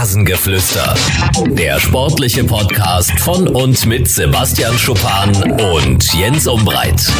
[0.00, 0.94] Rasengeflüster.
[1.56, 5.34] Der sportliche Podcast von und mit Sebastian Schuppan
[5.74, 7.12] und Jens Umbreit.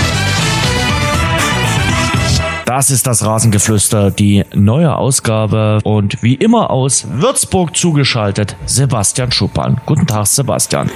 [2.65, 9.81] Das ist das Rasengeflüster, die neue Ausgabe und wie immer aus Würzburg zugeschaltet Sebastian Schuppan.
[9.85, 10.89] Guten Tag, Sebastian.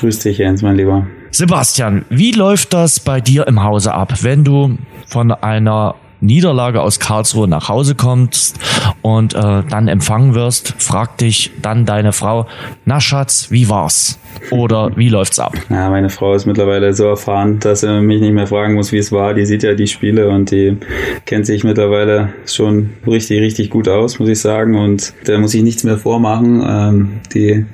[0.00, 1.06] Grüß dich, Jens, mein Lieber.
[1.32, 6.98] Sebastian, wie läuft das bei dir im Hause ab, wenn du von einer Niederlage aus
[6.98, 8.58] Karlsruhe nach Hause kommst
[9.02, 12.46] und äh, dann empfangen wirst, fragt dich dann deine Frau,
[12.84, 14.18] na Schatz, wie war's?
[14.50, 15.54] Oder wie läuft's ab?
[15.70, 18.98] Ja, meine Frau ist mittlerweile so erfahren, dass sie mich nicht mehr fragen muss, wie
[18.98, 19.34] es war.
[19.34, 20.76] Die sieht ja die Spiele und die
[21.24, 24.76] kennt sich mittlerweile schon richtig, richtig gut aus, muss ich sagen.
[24.76, 26.64] Und da muss ich nichts mehr vormachen.
[26.66, 27.64] Ähm, die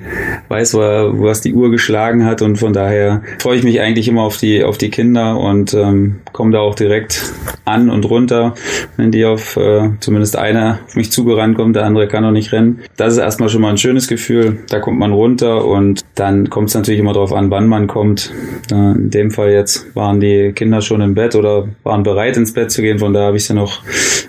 [0.49, 4.37] weiß, was die Uhr geschlagen hat und von daher freue ich mich eigentlich immer auf
[4.37, 7.33] die, auf die Kinder und ähm, komme da auch direkt
[7.65, 8.53] an und runter,
[8.97, 12.51] wenn die auf äh, zumindest einer auf mich zugerannt kommt, der andere kann noch nicht
[12.51, 12.79] rennen.
[12.97, 14.59] Das ist erstmal schon mal ein schönes Gefühl.
[14.69, 18.31] Da kommt man runter und dann kommt es natürlich immer darauf an, wann man kommt.
[18.71, 22.53] Äh, in dem Fall jetzt waren die Kinder schon im Bett oder waren bereit ins
[22.53, 23.81] Bett zu gehen, von daher habe ich sie noch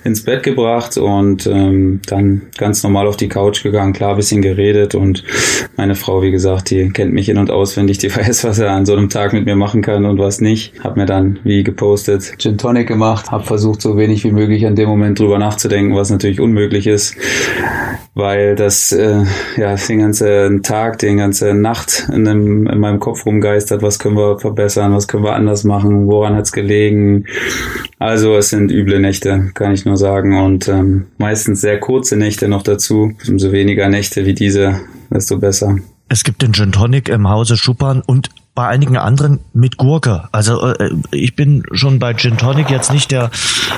[0.04, 4.94] ins Bett gebracht und ähm, dann ganz normal auf die Couch gegangen, klar bisschen geredet
[4.94, 5.22] und
[5.76, 8.86] meine Frau, wie gesagt, die kennt mich in- und auswendig, die weiß, was er an
[8.86, 10.72] so einem Tag mit mir machen kann und was nicht.
[10.82, 14.76] Hab mir dann, wie gepostet, Gin Tonic gemacht habe versucht, so wenig wie möglich an
[14.76, 17.16] dem Moment drüber nachzudenken, was natürlich unmöglich ist,
[18.14, 19.24] weil das äh,
[19.58, 24.16] ja den ganzen Tag, den ganze Nacht in, dem, in meinem Kopf rumgeistert, was können
[24.16, 27.26] wir verbessern, was können wir anders machen, woran hat's gelegen.
[27.98, 32.48] Also es sind üble Nächte, kann ich nur sagen und ähm, meistens sehr kurze Nächte
[32.48, 33.12] noch dazu.
[33.28, 35.76] Umso weniger Nächte wie diese, desto besser.
[36.08, 40.28] Es gibt den Gin Tonic im Hause Schuppern und bei einigen anderen mit Gurke.
[40.30, 43.30] Also äh, ich bin schon bei Gin Tonic jetzt nicht der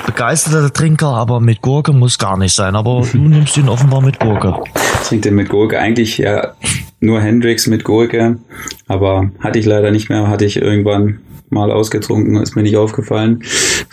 [0.05, 2.75] begeisterte Trinker, aber mit Gurke muss gar nicht sein.
[2.75, 4.55] Aber du nimmst ihn offenbar mit Gurke.
[5.01, 6.53] Ich trinke den mit Gurke eigentlich ja
[6.99, 8.37] nur Hendrix mit Gurke,
[8.87, 11.19] aber hatte ich leider nicht mehr, hatte ich irgendwann
[11.49, 13.43] mal ausgetrunken, ist mir nicht aufgefallen.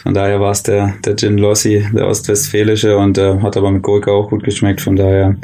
[0.02, 3.82] Von daher war es der, der Gin Lossi, der ostwestfälische und äh, hat aber mit
[3.82, 4.80] Gurke auch gut geschmeckt.
[4.80, 5.36] Von daher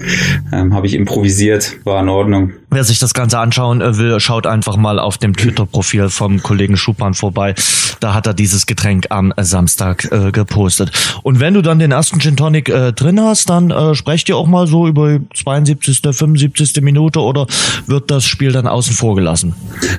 [0.52, 2.52] ähm, habe ich improvisiert, war in Ordnung.
[2.70, 6.76] Wer sich das Ganze anschauen äh, will, schaut einfach mal auf dem Twitter-Profil vom Kollegen
[6.76, 7.54] Schupan vorbei.
[7.98, 10.92] Da hat er dieses Getränk am Samstag äh, gepostet.
[11.22, 14.36] Und wenn du dann den ersten Gin Tonic äh, drin hast, dann äh, sprecht ihr
[14.36, 16.80] auch mal so über 72., 75.
[16.82, 17.46] Minute oder
[17.86, 19.54] wird das Spiel dann außen vor gelassen?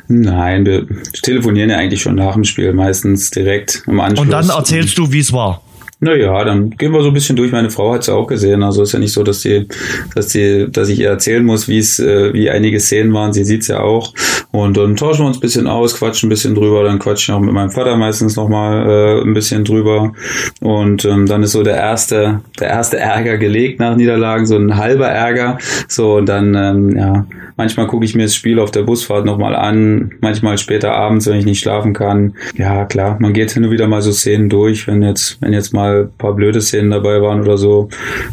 [0.07, 0.87] Nein, wir
[1.21, 4.25] telefonieren ja eigentlich schon nach dem Spiel, meistens direkt am Anschluss.
[4.25, 5.61] Und dann erzählst du, wie es war.
[6.03, 7.51] Naja, dann gehen wir so ein bisschen durch.
[7.51, 8.63] Meine Frau hat es ja auch gesehen.
[8.63, 9.67] Also ist ja nicht so, dass die,
[10.15, 13.33] dass die, dass ich ihr erzählen muss, wie es, äh, wie einige Szenen waren.
[13.33, 14.11] Sie sieht's ja auch.
[14.49, 16.83] Und dann tauschen wir uns ein bisschen aus, quatschen ein bisschen drüber.
[16.83, 20.11] Dann quatschen auch mit meinem Vater meistens nochmal äh, ein bisschen drüber.
[20.59, 24.77] Und ähm, dann ist so der erste, der erste Ärger gelegt nach Niederlagen, so ein
[24.77, 25.59] halber Ärger.
[25.87, 29.55] So und dann, ähm, ja, manchmal gucke ich mir das Spiel auf der Busfahrt nochmal
[29.55, 30.11] an.
[30.21, 32.33] Manchmal später abends, wenn ich nicht schlafen kann.
[32.55, 35.73] Ja, klar, man geht hin und wieder mal so Szenen durch, wenn jetzt, wenn jetzt
[35.73, 37.89] mal ein paar blöde Szenen dabei waren oder so,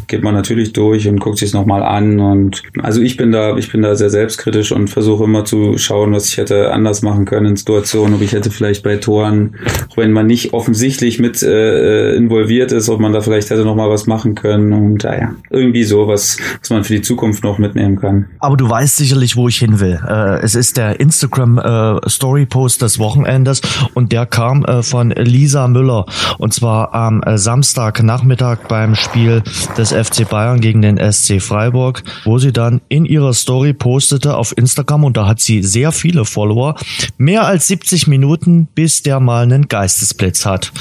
[0.07, 2.19] geht man natürlich durch und guckt sich nochmal an.
[2.19, 6.13] Und also ich bin da, ich bin da sehr selbstkritisch und versuche immer zu schauen,
[6.13, 9.55] was ich hätte anders machen können in Situationen, ob ich hätte vielleicht bei Toren,
[9.89, 13.89] auch wenn man nicht offensichtlich mit äh, involviert ist, ob man da vielleicht hätte nochmal
[13.89, 14.73] was machen können.
[14.73, 18.27] Und naja, irgendwie so, was, was man für die Zukunft noch mitnehmen kann.
[18.39, 19.99] Aber du weißt sicherlich, wo ich hin will.
[20.07, 23.61] Äh, es ist der Instagram äh, Story Post des Wochenendes
[23.95, 26.05] und der kam äh, von Lisa Müller
[26.37, 29.41] und zwar am äh, Samstagnachmittag beim Spiel
[29.75, 34.55] des FC Bayern gegen den SC Freiburg, wo sie dann in ihrer Story postete auf
[34.55, 36.75] Instagram und da hat sie sehr viele Follower,
[37.17, 40.71] mehr als 70 Minuten, bis der mal einen Geistesblitz hat.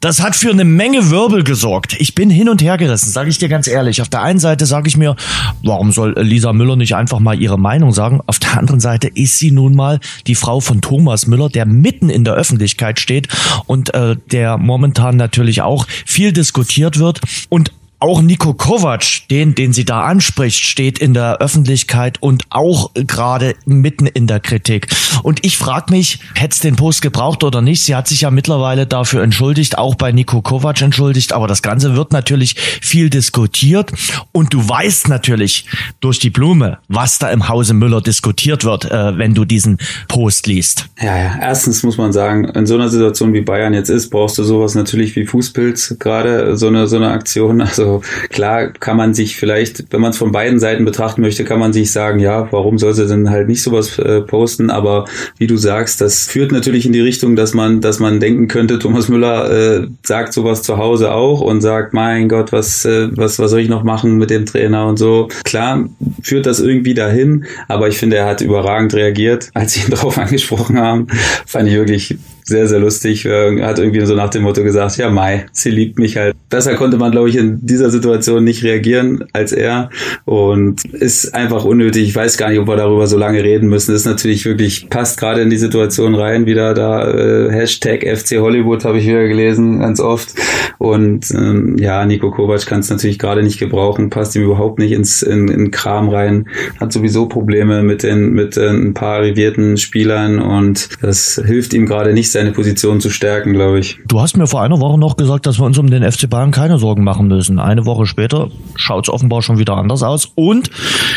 [0.00, 1.96] Das hat für eine Menge Wirbel gesorgt.
[1.98, 4.00] Ich bin hin und her gerissen, sage ich dir ganz ehrlich.
[4.00, 5.16] Auf der einen Seite sage ich mir,
[5.62, 8.20] warum soll Lisa Müller nicht einfach mal ihre Meinung sagen?
[8.26, 12.10] Auf der anderen Seite ist sie nun mal die Frau von Thomas Müller, der mitten
[12.10, 13.28] in der Öffentlichkeit steht
[13.66, 19.72] und äh, der momentan natürlich auch viel diskutiert wird und auch Nico Kovac, den, den
[19.72, 24.86] sie da anspricht, steht in der Öffentlichkeit und auch gerade mitten in der Kritik.
[25.24, 27.82] Und ich frage mich, hätte den Post gebraucht oder nicht?
[27.82, 31.96] Sie hat sich ja mittlerweile dafür entschuldigt, auch bei Nico Kovac entschuldigt, aber das Ganze
[31.96, 33.92] wird natürlich viel diskutiert
[34.30, 35.66] und du weißt natürlich
[36.00, 40.46] durch die Blume, was da im Hause Müller diskutiert wird, äh, wenn du diesen Post
[40.46, 40.88] liest.
[41.00, 44.38] Ja, ja, erstens muss man sagen, in so einer Situation wie Bayern jetzt ist, brauchst
[44.38, 48.96] du sowas natürlich wie Fußpilz, gerade so eine, so eine Aktion, also Also klar kann
[48.96, 52.18] man sich vielleicht, wenn man es von beiden Seiten betrachten möchte, kann man sich sagen,
[52.18, 54.70] ja, warum soll sie denn halt nicht sowas äh, posten?
[54.70, 55.06] Aber
[55.38, 58.78] wie du sagst, das führt natürlich in die Richtung, dass man, dass man denken könnte,
[58.78, 63.38] Thomas Müller äh, sagt sowas zu Hause auch und sagt, mein Gott, was, äh, was,
[63.38, 65.28] was soll ich noch machen mit dem Trainer und so.
[65.44, 65.88] Klar
[66.22, 70.18] führt das irgendwie dahin, aber ich finde, er hat überragend reagiert, als sie ihn darauf
[70.18, 71.06] angesprochen haben.
[71.46, 73.26] Fand ich wirklich sehr, sehr lustig.
[73.26, 76.34] Er hat irgendwie so nach dem Motto gesagt, ja, Mai, sie liebt mich halt.
[76.48, 79.90] Besser konnte man, glaube ich, in dieser Situation nicht reagieren als er
[80.24, 82.04] und ist einfach unnötig.
[82.08, 83.94] Ich weiß gar nicht, ob wir darüber so lange reden müssen.
[83.94, 88.84] Ist natürlich wirklich, passt gerade in die Situation rein, wieder da äh, Hashtag FC Hollywood
[88.84, 90.34] habe ich wieder gelesen, ganz oft.
[90.78, 94.92] Und ähm, ja, Nico Kovac kann es natürlich gerade nicht gebrauchen, passt ihm überhaupt nicht
[94.92, 96.48] ins in, in Kram rein,
[96.80, 101.86] hat sowieso Probleme mit den mit äh, ein paar arrivierten Spielern und das hilft ihm
[101.86, 103.98] gerade nicht seine Position zu stärken, glaube ich.
[104.06, 106.52] Du hast mir vor einer Woche noch gesagt, dass wir uns um den FC Bayern
[106.52, 107.58] keine Sorgen machen müssen.
[107.58, 110.30] Eine Woche später schaut es offenbar schon wieder anders aus.
[110.36, 110.70] Und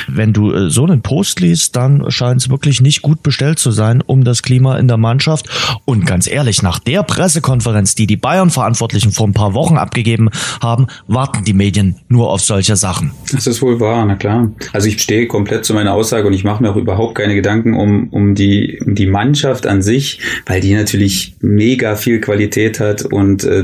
[0.07, 3.71] wenn du äh, so einen Post liest, dann scheint es wirklich nicht gut bestellt zu
[3.71, 5.47] sein um das Klima in der Mannschaft.
[5.85, 10.29] Und ganz ehrlich, nach der Pressekonferenz, die die Bayern-Verantwortlichen vor ein paar Wochen abgegeben
[10.61, 13.11] haben, warten die Medien nur auf solche Sachen.
[13.31, 14.51] Das ist wohl wahr, na klar.
[14.73, 17.75] Also ich stehe komplett zu meiner Aussage und ich mache mir auch überhaupt keine Gedanken
[17.75, 22.79] um, um, die, um die Mannschaft an sich, weil die natürlich wirklich mega viel Qualität
[22.79, 23.63] hat und äh,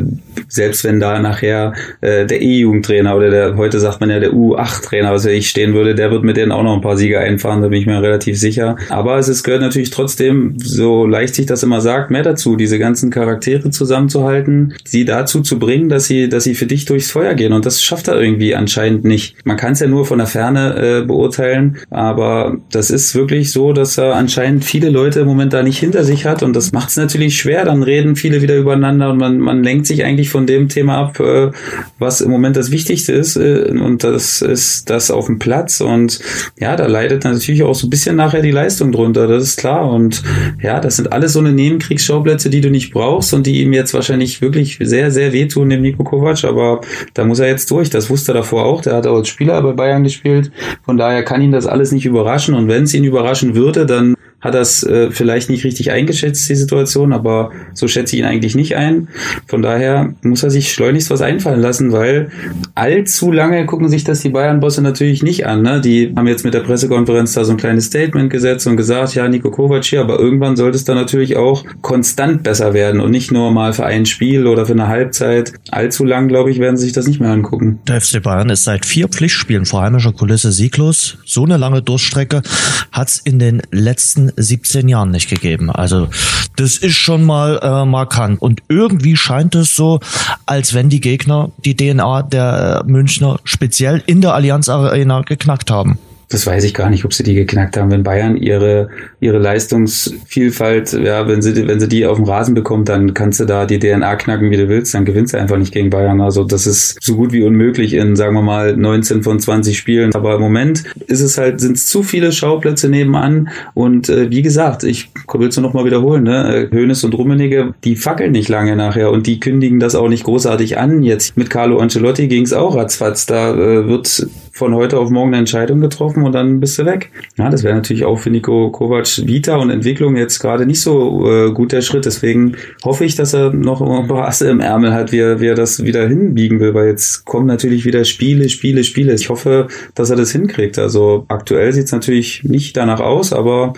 [0.50, 5.12] selbst wenn da nachher äh, der E-Jugendtrainer oder der, heute sagt man ja der U8-Trainer,
[5.12, 7.68] was ich stehen würde, der wird mit denen auch noch ein paar Siege einfahren, da
[7.68, 8.78] bin ich mir relativ sicher.
[8.90, 12.80] Aber es ist, gehört natürlich trotzdem, so leicht sich das immer sagt, mehr dazu, diese
[12.80, 17.36] ganzen Charaktere zusammenzuhalten, sie dazu zu bringen, dass sie, dass sie für dich durchs Feuer
[17.36, 17.54] gehen.
[17.54, 19.36] Und das schafft er irgendwie anscheinend nicht.
[19.46, 23.74] Man kann es ja nur von der Ferne äh, beurteilen, aber das ist wirklich so,
[23.74, 26.90] dass er anscheinend viele Leute im Moment da nicht hinter sich hat und das macht
[26.90, 27.66] es natürlich schwer.
[27.66, 31.20] Dann reden viele wieder übereinander und man, man lenkt sich eigentlich von dem Thema ab,
[31.20, 31.52] äh,
[32.00, 33.36] was im Moment das Wichtigste ist.
[33.36, 35.82] Äh, und das ist das auf dem Platz.
[35.82, 36.20] Und
[36.60, 39.28] ja, da leidet natürlich auch so ein bisschen nachher die Leistung drunter.
[39.28, 39.92] Das ist klar.
[39.92, 40.24] Und
[40.62, 43.94] ja, das sind alles so eine Nebenkriegsschauplätze, die du nicht brauchst und die ihm jetzt
[43.94, 46.44] wahrscheinlich wirklich sehr, sehr wehtun, dem Nico Kovac.
[46.44, 46.82] Aber
[47.14, 47.90] da muss er jetzt durch.
[47.90, 48.82] Das wusste er davor auch.
[48.82, 50.52] Der hat auch als Spieler bei Bayern gespielt.
[50.84, 52.56] Von daher kann ihn das alles nicht überraschen.
[52.56, 56.56] Und wenn es ihn überraschen würde, dann hat das äh, vielleicht nicht richtig eingeschätzt, die
[56.56, 59.08] Situation, aber so schätze ich ihn eigentlich nicht ein.
[59.48, 62.30] Von daher muss er sich schleunigst was einfallen lassen, weil
[62.76, 65.64] allzu lange gucken sich das die Bayern-Bosse natürlich nicht an.
[65.64, 65.82] Ne?
[65.82, 69.28] Die haben jetzt mit der Pressekonferenz da so ein kleines Statement gesetzt und gesagt, ja,
[69.28, 73.32] Nico Kovac hier, aber irgendwann sollte es dann natürlich auch konstant besser werden und nicht
[73.32, 75.54] nur mal für ein Spiel oder für eine Halbzeit.
[75.72, 77.80] Allzu lang, glaube ich, werden sie sich das nicht mehr angucken.
[77.88, 81.18] Der FC Bayern ist seit vier Pflichtspielen vor heimischer Kulisse sieglos.
[81.26, 82.44] So eine lange Durchstrecke
[82.92, 85.70] hat es in den letzten 17 Jahren nicht gegeben.
[85.70, 86.08] Also
[86.56, 88.42] das ist schon mal äh, markant.
[88.42, 90.00] Und irgendwie scheint es so,
[90.46, 95.72] als wenn die Gegner die DNA der äh, Münchner speziell in der Allianz Arena geknackt
[95.72, 97.90] haben das weiß ich gar nicht, ob sie die geknackt haben.
[97.90, 98.90] Wenn Bayern ihre,
[99.20, 103.46] ihre Leistungsvielfalt, ja, wenn sie, wenn sie die auf dem Rasen bekommt, dann kannst du
[103.46, 106.20] da die DNA knacken, wie du willst, dann gewinnst du einfach nicht gegen Bayern.
[106.20, 110.14] Also das ist so gut wie unmöglich in, sagen wir mal, 19 von 20 Spielen.
[110.16, 113.50] Aber im Moment ist es halt, sind es zu viele Schauplätze nebenan.
[113.74, 116.68] Und äh, wie gesagt, ich will es nur noch mal wiederholen, ne?
[116.72, 120.78] Hönes und Rummenigge, die fackeln nicht lange nachher und die kündigen das auch nicht großartig
[120.78, 121.04] an.
[121.04, 123.26] Jetzt mit Carlo Ancelotti ging es auch ratzfatz.
[123.26, 124.28] Da äh, wird
[124.58, 127.12] von heute auf morgen eine Entscheidung getroffen und dann bist du weg.
[127.38, 131.30] Ja, das wäre natürlich auch für Nico Kovac Vita und Entwicklung jetzt gerade nicht so
[131.30, 132.06] äh, gut der Schritt.
[132.06, 135.46] Deswegen hoffe ich, dass er noch ein paar Asse im Ärmel hat, wie er, wie
[135.46, 139.14] er das wieder hinbiegen will, weil jetzt kommen natürlich wieder Spiele, Spiele, Spiele.
[139.14, 140.80] Ich hoffe, dass er das hinkriegt.
[140.80, 143.74] Also aktuell sieht es natürlich nicht danach aus, aber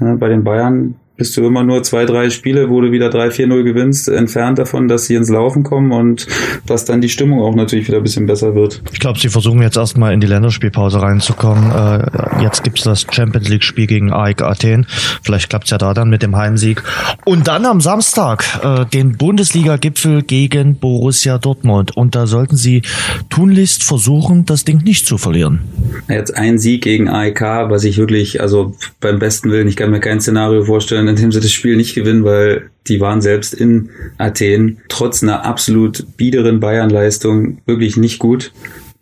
[0.00, 3.62] äh, bei den Bayern bist du immer nur zwei, drei Spiele, wo du wieder 3-4-0
[3.62, 6.26] gewinnst, entfernt davon, dass sie ins Laufen kommen und
[6.66, 8.82] dass dann die Stimmung auch natürlich wieder ein bisschen besser wird.
[8.92, 11.70] Ich glaube, sie versuchen jetzt erstmal in die Länderspielpause reinzukommen.
[11.70, 14.86] Äh, jetzt gibt's das Champions League-Spiel gegen AEK Athen.
[15.22, 16.82] Vielleicht klappt's ja da dann mit dem Heimsieg.
[17.24, 21.96] Und dann am Samstag äh, den Bundesliga-Gipfel gegen Borussia Dortmund.
[21.96, 22.82] Und da sollten sie
[23.30, 25.60] tunlichst versuchen, das Ding nicht zu verlieren.
[26.08, 30.00] Jetzt ein Sieg gegen AEK, was ich wirklich, also beim besten Willen, ich kann mir
[30.00, 33.90] kein Szenario vorstellen, in dem sie das Spiel nicht gewinnen, weil die waren selbst in
[34.18, 38.52] Athen trotz einer absolut biederen Bayern-Leistung wirklich nicht gut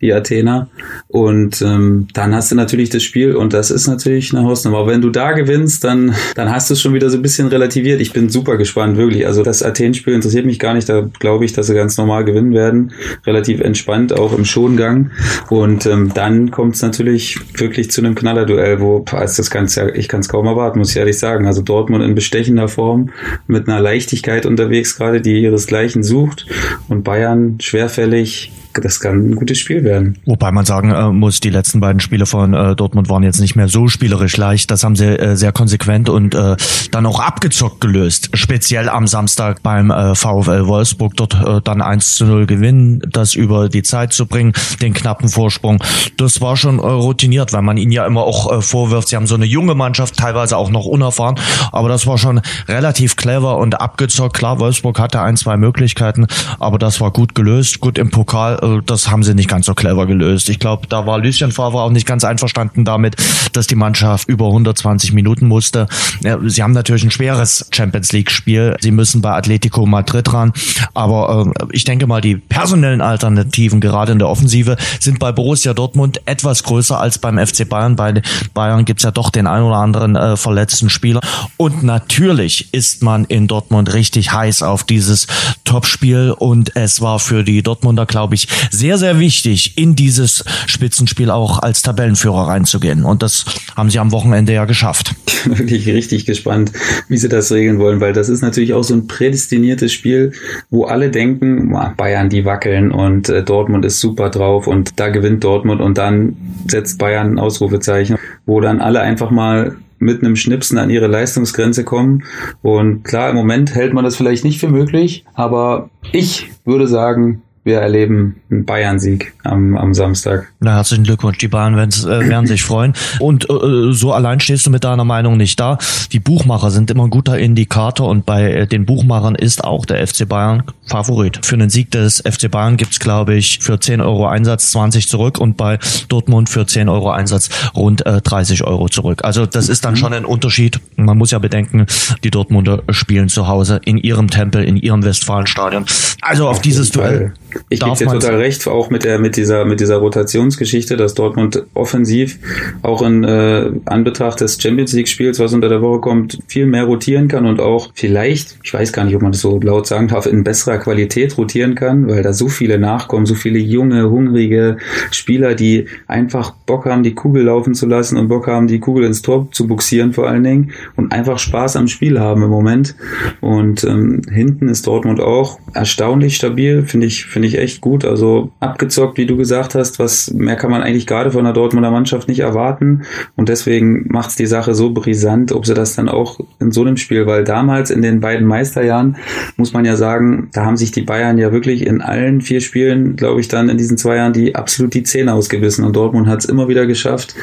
[0.03, 0.67] die Athener.
[1.07, 4.79] Und ähm, dann hast du natürlich das Spiel und das ist natürlich eine Hausnummer.
[4.79, 7.47] Aber wenn du da gewinnst, dann, dann hast du es schon wieder so ein bisschen
[7.47, 8.01] relativiert.
[8.01, 9.25] Ich bin super gespannt, wirklich.
[9.25, 10.89] Also das Athen-Spiel interessiert mich gar nicht.
[10.89, 12.91] Da glaube ich, dass sie ganz normal gewinnen werden.
[13.25, 15.11] Relativ entspannt, auch im Schongang.
[15.49, 19.87] Und ähm, dann kommt es natürlich wirklich zu einem Knallerduell, wo also das kann's ja,
[19.87, 21.47] ich kann es kaum erwarten, muss ich ehrlich sagen.
[21.47, 23.11] Also Dortmund in bestechender Form
[23.47, 26.45] mit einer Leichtigkeit unterwegs gerade, die ihresgleichen sucht.
[26.89, 28.51] Und Bayern schwerfällig
[28.81, 30.17] das kann ein gutes Spiel werden.
[30.25, 33.55] Wobei man sagen äh, muss, die letzten beiden Spiele von äh, Dortmund waren jetzt nicht
[33.55, 34.71] mehr so spielerisch leicht.
[34.71, 36.55] Das haben sie äh, sehr konsequent und äh,
[36.91, 38.29] dann auch abgezockt gelöst.
[38.33, 43.35] Speziell am Samstag beim äh, VfL Wolfsburg dort äh, dann 1 zu 0 gewinnen, das
[43.35, 45.83] über die Zeit zu bringen, den knappen Vorsprung.
[46.17, 49.27] Das war schon äh, routiniert, weil man ihnen ja immer auch äh, vorwirft, sie haben
[49.27, 51.35] so eine junge Mannschaft, teilweise auch noch unerfahren.
[51.71, 54.35] Aber das war schon relativ clever und abgezockt.
[54.35, 56.27] Klar, Wolfsburg hatte ein, zwei Möglichkeiten,
[56.59, 57.79] aber das war gut gelöst.
[57.79, 60.49] Gut im Pokal, äh, das haben sie nicht ganz so clever gelöst.
[60.49, 63.15] Ich glaube, da war Lucien Favre auch nicht ganz einverstanden damit,
[63.53, 65.87] dass die Mannschaft über 120 Minuten musste.
[66.23, 68.75] Ja, sie haben natürlich ein schweres Champions League Spiel.
[68.79, 70.53] Sie müssen bei Atletico Madrid ran.
[70.93, 75.73] Aber äh, ich denke mal, die personellen Alternativen gerade in der Offensive sind bei Borussia
[75.73, 77.95] Dortmund etwas größer als beim FC Bayern.
[77.95, 78.21] Bei
[78.53, 81.21] Bayern gibt's ja doch den ein oder anderen äh, verletzten Spieler.
[81.57, 85.27] Und natürlich ist man in Dortmund richtig heiß auf dieses
[85.63, 86.31] Topspiel.
[86.37, 91.59] Und es war für die Dortmunder, glaube ich, sehr, sehr wichtig, in dieses Spitzenspiel auch
[91.59, 93.05] als Tabellenführer reinzugehen.
[93.05, 93.45] Und das
[93.75, 95.15] haben sie am Wochenende ja geschafft.
[95.45, 96.71] Wirklich richtig gespannt,
[97.09, 100.31] wie sie das regeln wollen, weil das ist natürlich auch so ein prädestiniertes Spiel,
[100.69, 105.43] wo alle denken, Bayern, die wackeln und äh, Dortmund ist super drauf und da gewinnt
[105.43, 106.35] Dortmund und dann
[106.67, 111.83] setzt Bayern ein Ausrufezeichen, wo dann alle einfach mal mit einem Schnipsen an ihre Leistungsgrenze
[111.83, 112.23] kommen.
[112.61, 117.41] Und klar, im Moment hält man das vielleicht nicht für möglich, aber ich würde sagen,
[117.63, 120.51] wir erleben einen Bayern-Sieg am, am Samstag.
[120.59, 121.37] Na, herzlichen Glückwunsch.
[121.37, 122.93] Die Bayern äh, werden sich freuen.
[123.19, 125.77] Und äh, so allein stehst du mit deiner Meinung nicht da.
[126.11, 130.05] Die Buchmacher sind immer ein guter Indikator und bei äh, den Buchmachern ist auch der
[130.05, 131.45] FC Bayern Favorit.
[131.45, 135.39] Für einen Sieg des FC Bayern gibt's glaube ich, für 10 Euro Einsatz 20 zurück
[135.39, 135.79] und bei
[136.09, 139.23] Dortmund für 10 Euro Einsatz rund äh, 30 Euro zurück.
[139.23, 139.97] Also das ist dann mhm.
[139.97, 140.79] schon ein Unterschied.
[140.97, 141.85] Man muss ja bedenken,
[142.23, 145.85] die Dortmunder spielen zu Hause in ihrem Tempel, in ihrem Westfalenstadion.
[146.21, 147.33] Also auf, auf dieses Duell
[147.69, 151.63] ich gebe dir total recht, auch mit der mit dieser mit dieser Rotationsgeschichte, dass Dortmund
[151.73, 152.39] offensiv
[152.81, 156.83] auch in äh, Anbetracht des Champions League Spiels, was unter der Woche kommt, viel mehr
[156.85, 160.07] rotieren kann und auch vielleicht, ich weiß gar nicht, ob man das so laut sagen
[160.07, 164.77] darf, in besserer Qualität rotieren kann, weil da so viele nachkommen, so viele junge, hungrige
[165.11, 169.05] Spieler, die einfach Bock haben, die Kugel laufen zu lassen und Bock haben, die Kugel
[169.05, 172.95] ins Tor zu buxieren vor allen Dingen und einfach Spaß am Spiel haben im Moment.
[173.41, 178.05] Und ähm, hinten ist Dortmund auch erstaunlich stabil, finde ich, finde ich echt gut.
[178.05, 181.91] Also abgezockt, wie du gesagt hast, was mehr kann man eigentlich gerade von der Dortmunder
[181.91, 183.03] Mannschaft nicht erwarten.
[183.35, 186.81] Und deswegen macht es die Sache so brisant, ob sie das dann auch in so
[186.81, 189.17] einem Spiel, weil damals in den beiden Meisterjahren
[189.57, 193.15] muss man ja sagen, da haben sich die Bayern ja wirklich in allen vier Spielen,
[193.15, 195.85] glaube ich, dann in diesen zwei Jahren die absolut die Zähne ausgebissen.
[195.85, 197.35] Und Dortmund hat es immer wieder geschafft,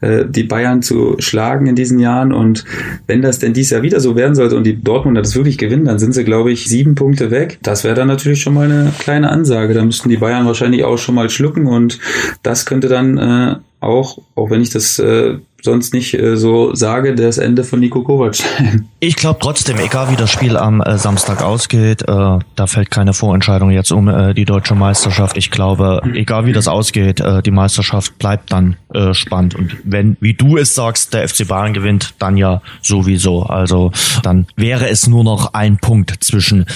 [0.00, 2.32] äh, die Bayern zu schlagen in diesen Jahren.
[2.32, 2.64] Und
[3.06, 5.84] wenn das denn dies Jahr wieder so werden sollte und die Dortmunder das wirklich gewinnen,
[5.84, 7.58] dann sind sie, glaube ich, sieben Punkte weg.
[7.62, 9.45] Das wäre dann natürlich schon mal eine kleine Ansage.
[9.48, 11.98] Da müssten die Bayern wahrscheinlich auch schon mal schlucken und
[12.42, 17.14] das könnte dann äh, auch, auch wenn ich das äh, sonst nicht äh, so sage,
[17.14, 18.88] das Ende von Nico Kovac sein.
[19.00, 23.12] Ich glaube trotzdem, egal wie das Spiel am äh, Samstag ausgeht, äh, da fällt keine
[23.12, 25.36] Vorentscheidung jetzt um äh, die deutsche Meisterschaft.
[25.36, 29.54] Ich glaube, egal wie das ausgeht, äh, die Meisterschaft bleibt dann äh, spannend.
[29.54, 33.42] Und wenn, wie du es sagst, der FC Bayern gewinnt, dann ja sowieso.
[33.42, 36.66] Also dann wäre es nur noch ein Punkt zwischen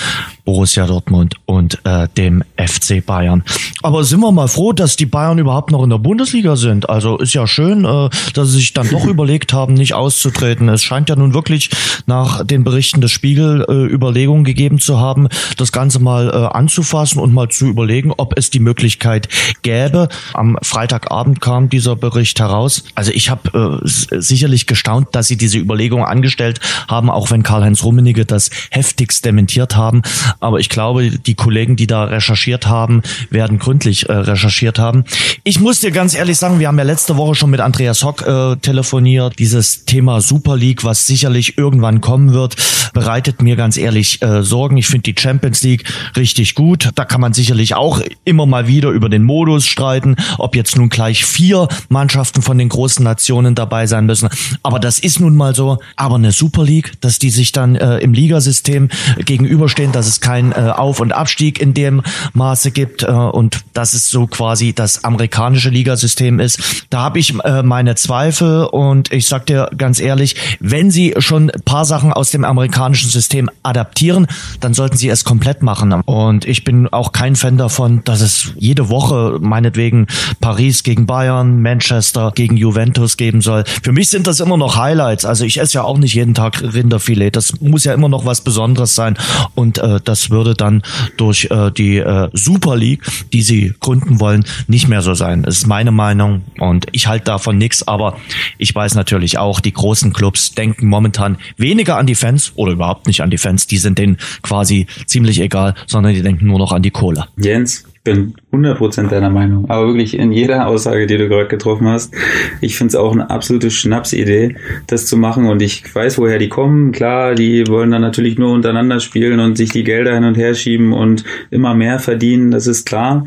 [0.51, 3.45] Borussia Dortmund und äh, dem FC Bayern.
[3.85, 6.91] Aber sind wir mal froh, dass die Bayern überhaupt noch in der Bundesliga sind.
[6.91, 10.69] Also ist ja schön, äh, dass sie sich dann doch überlegt haben, nicht auszutreten.
[10.69, 11.71] Es scheint ja nun wirklich
[12.07, 17.21] nach den Berichten des Spiegel äh, Überlegungen gegeben zu haben, das Ganze mal äh, anzufassen
[17.21, 19.29] und mal zu überlegen, ob es die Möglichkeit
[19.63, 20.09] gäbe.
[20.35, 22.83] Am Freitagabend kam dieser Bericht heraus.
[22.97, 27.85] Also ich habe äh, sicherlich gestaunt, dass sie diese Überlegungen angestellt haben, auch wenn Karl-Heinz
[27.85, 30.03] Rummenigge das heftigst dementiert haben.
[30.41, 35.05] Aber ich glaube, die Kollegen, die da recherchiert haben, werden gründlich äh, recherchiert haben.
[35.45, 38.27] Ich muss dir ganz ehrlich sagen, wir haben ja letzte Woche schon mit Andreas Hock
[38.27, 39.39] äh, telefoniert.
[39.39, 42.57] Dieses Thema Super League, was sicherlich irgendwann kommen wird,
[42.93, 44.77] bereitet mir ganz ehrlich äh, Sorgen.
[44.77, 45.85] Ich finde die Champions League
[46.17, 46.91] richtig gut.
[46.95, 50.89] Da kann man sicherlich auch immer mal wieder über den Modus streiten, ob jetzt nun
[50.89, 54.29] gleich vier Mannschaften von den großen Nationen dabei sein müssen.
[54.63, 55.79] Aber das ist nun mal so.
[55.97, 60.53] Aber eine Super League, dass die sich dann äh, im Ligasystem gegenüberstehen, dass es kein
[60.53, 62.03] äh, Auf- und Abstieg in dem
[62.35, 66.87] Maße gibt äh, und dass es so quasi das amerikanische Ligasystem ist.
[66.89, 71.51] Da habe ich äh, meine Zweifel und ich sag dir ganz ehrlich, wenn sie schon
[71.65, 74.29] paar Sachen aus dem amerikanischen System adaptieren,
[74.61, 75.93] dann sollten sie es komplett machen.
[75.93, 80.07] Und ich bin auch kein Fan davon, dass es jede Woche meinetwegen
[80.41, 83.65] Paris gegen Bayern, Manchester gegen Juventus geben soll.
[83.83, 85.25] Für mich sind das immer noch Highlights.
[85.25, 87.35] Also ich esse ja auch nicht jeden Tag Rinderfilet.
[87.35, 89.19] Das muss ja immer noch was Besonderes sein.
[89.57, 90.83] Und äh, das würde dann
[91.17, 95.45] durch äh, die äh, Super League, die sie gründen wollen, nicht mehr so sein.
[95.45, 97.87] Das ist meine Meinung und ich halte davon nichts.
[97.87, 98.17] Aber
[98.59, 103.07] ich weiß natürlich auch, die großen Clubs denken momentan weniger an die Fans oder überhaupt
[103.07, 103.69] nicht an die Fans.
[103.69, 107.27] Die sind denen quasi ziemlich egal, sondern die denken nur noch an die Kohle.
[107.37, 109.69] Jens, bin 100% deiner Meinung.
[109.69, 112.15] Aber wirklich in jeder Aussage, die du gerade getroffen hast,
[112.63, 115.47] ich finde es auch eine absolute Schnapsidee, das zu machen.
[115.47, 116.93] Und ich weiß, woher die kommen.
[116.93, 120.55] Klar, die wollen dann natürlich nur untereinander spielen und sich die Gelder hin und her
[120.55, 123.27] schieben und immer mehr verdienen, das ist klar.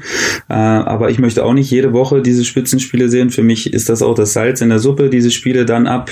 [0.50, 3.30] Äh, aber ich möchte auch nicht jede Woche diese Spitzenspiele sehen.
[3.30, 6.10] Für mich ist das auch das Salz in der Suppe, diese Spiele dann ab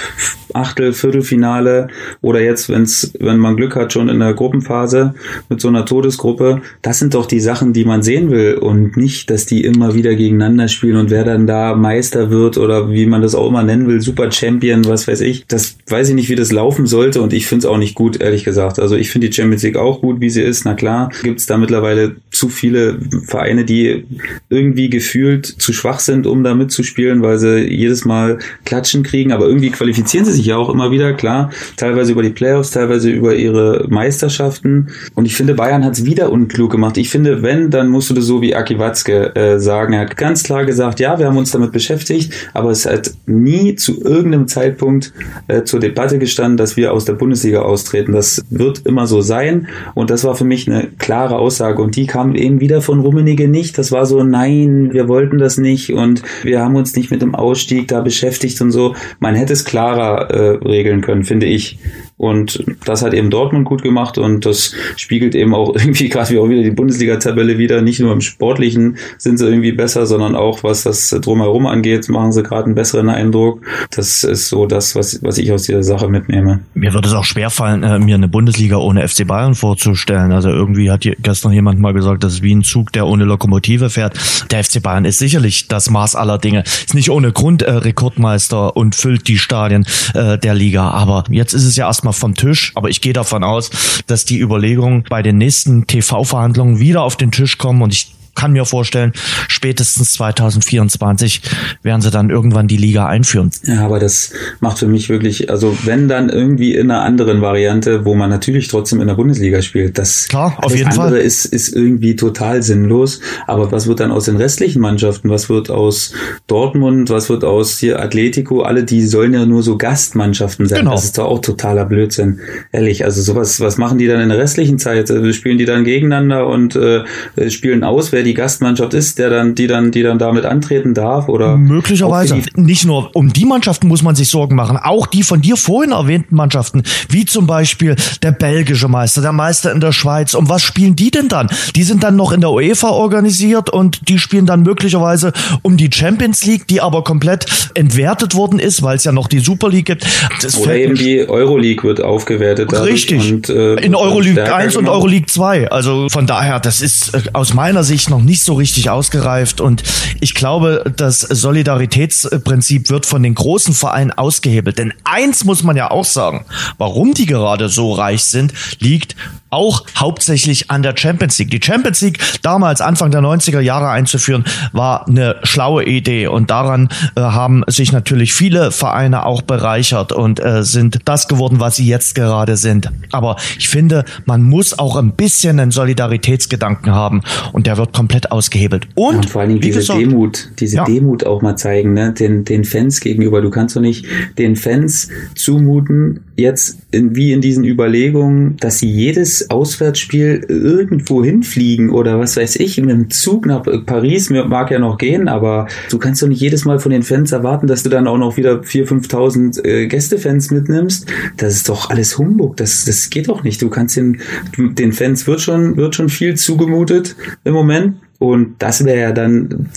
[0.54, 1.88] Achtel, Viertelfinale
[2.22, 5.16] oder jetzt, wenn's, wenn man Glück hat, schon in der Gruppenphase
[5.50, 6.62] mit so einer Todesgruppe.
[6.84, 10.16] Das sind doch die Sachen, die man sehen will und nicht, dass die immer wieder
[10.16, 13.88] gegeneinander spielen und wer dann da Meister wird oder wie man das auch immer nennen
[13.88, 15.46] will, Super Champion, was weiß ich.
[15.48, 18.20] Das weiß ich nicht, wie das laufen sollte und ich finde es auch nicht gut,
[18.20, 18.80] ehrlich gesagt.
[18.80, 20.66] Also ich finde die Champions League auch gut, wie sie ist.
[20.66, 24.06] Na klar, gibt es da mittlerweile zu viele Vereine, die
[24.50, 29.48] irgendwie gefühlt zu schwach sind, um da mitzuspielen, weil sie jedes Mal Klatschen kriegen, aber
[29.48, 31.52] irgendwie qualifizieren sie sich ja auch immer wieder, klar.
[31.78, 34.88] Teilweise über die Playoffs, teilweise über ihre Meisterschaften.
[35.16, 36.98] Und ich finde, Bayern hat es wieder unklug gemacht.
[36.98, 39.94] Ich finde, wenn, dann musst du das so wie Aki Watzke äh, sagen.
[39.94, 43.76] Er hat ganz klar gesagt, ja, wir haben uns damit beschäftigt, aber es hat nie
[43.76, 45.14] zu irgendeinem Zeitpunkt
[45.48, 48.12] äh, zur Debatte gestanden, dass wir aus der Bundesliga austreten.
[48.12, 49.68] Das wird immer so sein.
[49.94, 51.82] Und das war für mich eine klare Aussage.
[51.82, 53.78] Und die kam eben wieder von Rummenigge nicht.
[53.78, 57.36] Das war so, nein, wir wollten das nicht und wir haben uns nicht mit dem
[57.36, 58.96] Ausstieg da beschäftigt und so.
[59.20, 61.80] Man hätte es klarer äh, regeln können, finde ich.
[62.22, 66.50] Und das hat eben Dortmund gut gemacht und das spiegelt eben auch irgendwie gerade auch
[66.50, 67.82] wieder die Bundesliga-Tabelle wieder.
[67.82, 72.32] Nicht nur im Sportlichen sind sie irgendwie besser, sondern auch was das drumherum angeht, machen
[72.32, 73.64] sie gerade einen besseren Eindruck.
[73.90, 76.60] Das ist so das, was, was ich aus dieser Sache mitnehme.
[76.76, 80.32] Mir wird es auch schwerfallen, äh, mir eine Bundesliga ohne FC Bayern vorzustellen.
[80.32, 83.90] Also irgendwie hat gestern jemand mal gesagt, das ist wie ein Zug, der ohne Lokomotive
[83.90, 84.16] fährt.
[84.52, 86.62] Der FC Bayern ist sicherlich das Maß aller Dinge.
[86.66, 90.92] Ist nicht ohne Grund äh, Rekordmeister und füllt die Stadien äh, der Liga.
[90.92, 92.72] Aber jetzt ist es ja erstmal vom Tisch.
[92.76, 93.70] Aber ich gehe davon aus,
[94.08, 98.54] dass die Überlegungen bei den nächsten TV-Verhandlungen wieder auf den Tisch kommen und ich kann
[98.54, 99.14] mir vorstellen,
[99.48, 101.42] spätestens 2024
[101.84, 103.52] werden sie dann irgendwann die Liga einführen.
[103.66, 108.06] Ja, aber das macht für mich wirklich, also wenn dann irgendwie in einer anderen Variante,
[108.06, 111.18] wo man natürlich trotzdem in der Bundesliga spielt, das, Klar, auf das jeden andere Fall.
[111.18, 113.20] Ist, ist irgendwie total sinnlos.
[113.48, 115.30] Aber was wird dann aus den restlichen Mannschaften?
[115.30, 116.14] Was wird aus
[116.48, 117.10] Dortmund?
[117.10, 118.62] Was wird aus hier Atletico?
[118.62, 120.80] Alle, die sollen ja nur so Gastmannschaften sein.
[120.80, 120.92] Genau.
[120.92, 122.40] Das ist doch auch totaler Blödsinn.
[122.72, 125.12] Ehrlich, also sowas, was machen die dann in der restlichen Zeit?
[125.12, 127.04] Also spielen die dann gegeneinander und äh,
[127.50, 131.28] spielen aus, wer die Gastmannschaft ist, der dann, die dann, die dann damit antreten darf
[131.28, 132.40] oder Möglicherweise.
[132.56, 135.92] Nicht nur um die Mannschaften muss man sich Sorgen machen, auch die von dir vorhin
[135.92, 140.36] erwähnten Mannschaften, wie zum Beispiel der belgische Meister, der Meister in der Schweiz.
[140.36, 141.50] Um was spielen die denn dann?
[141.76, 145.90] Die sind dann noch in der UEFA organisiert und die spielen dann möglicherweise um die
[145.92, 149.86] Champions League, die aber komplett entwertet worden ist, weil es ja noch die Super League
[149.86, 150.06] gibt.
[150.44, 152.72] Das Oder eben die Euroleague wird aufgewertet.
[152.72, 153.32] Richtig.
[153.32, 154.88] Und, äh, in Euroleague stärker 1 und.
[154.88, 155.72] Euroleague 2.
[155.72, 159.60] Also von daher, das ist äh, aus meiner Sicht noch nicht so richtig ausgereift.
[159.60, 159.84] Und
[160.20, 164.78] ich glaube, das Solidaritätsprinzip wird von den großen Vereinen ausgehebelt.
[164.78, 166.46] Denn eins muss man ja auch sagen,
[166.78, 169.16] warum die gerade so reich sind, liegt
[169.52, 171.52] auch hauptsächlich an der Champions League.
[171.52, 176.90] Die Champions League damals Anfang der 90er Jahre einzuführen, war eine schlaue Idee und daran
[177.16, 181.86] äh, haben sich natürlich viele Vereine auch bereichert und äh, sind das geworden, was sie
[181.86, 182.90] jetzt gerade sind.
[183.12, 187.22] Aber ich finde, man muss auch ein bisschen einen Solidaritätsgedanken haben
[187.52, 188.88] und der wird komplett ausgehebelt.
[188.96, 190.86] Und, Und vor allen Dingen diese gesagt, Demut, diese Ja.
[190.86, 192.12] Demut auch mal zeigen, ne?
[192.12, 193.44] den, den Fans gegenüber.
[193.44, 194.08] Du kannst doch nicht
[194.40, 201.92] den Fans zumuten, jetzt in, wie in diesen Überlegungen, dass sie jedes Auswärtsspiel irgendwo hinfliegen
[201.92, 206.00] oder was weiß ich, mit dem Zug nach Paris mag ja noch gehen, aber du
[206.00, 208.62] kannst doch nicht jedes Mal von den Fans erwarten, dass du dann auch noch wieder
[208.62, 211.06] 4.000, 5.000 äh, Gästefans mitnimmst.
[211.38, 212.58] Das ist doch alles Humbug.
[212.58, 213.62] Das, das geht doch nicht.
[213.62, 214.20] Du kannst den,
[214.58, 217.91] den Fans wird schon, wird schon viel zugemutet im Moment.
[218.22, 219.72] Und das wäre ja dann,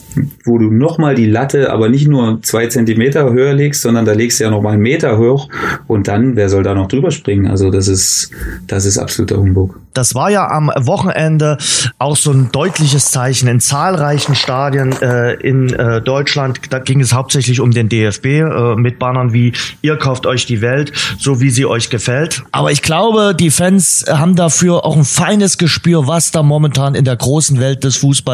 [0.45, 4.39] wo du nochmal die Latte, aber nicht nur zwei Zentimeter höher legst, sondern da legst
[4.39, 5.49] du ja nochmal einen Meter hoch.
[5.87, 7.47] Und dann, wer soll da noch drüber springen?
[7.47, 8.31] Also das ist,
[8.67, 9.81] das ist absoluter Humbug.
[9.95, 11.57] Das war ja am Wochenende
[11.99, 16.61] auch so ein deutliches Zeichen in zahlreichen Stadien äh, in äh, Deutschland.
[16.69, 20.61] Da ging es hauptsächlich um den DFB äh, mit Bannern wie ihr kauft euch die
[20.61, 22.43] Welt, so wie sie euch gefällt.
[22.53, 27.07] Aber ich glaube, die Fans haben dafür auch ein feines Gespür, was da momentan in
[27.07, 28.34] der großen Welt des Fußballs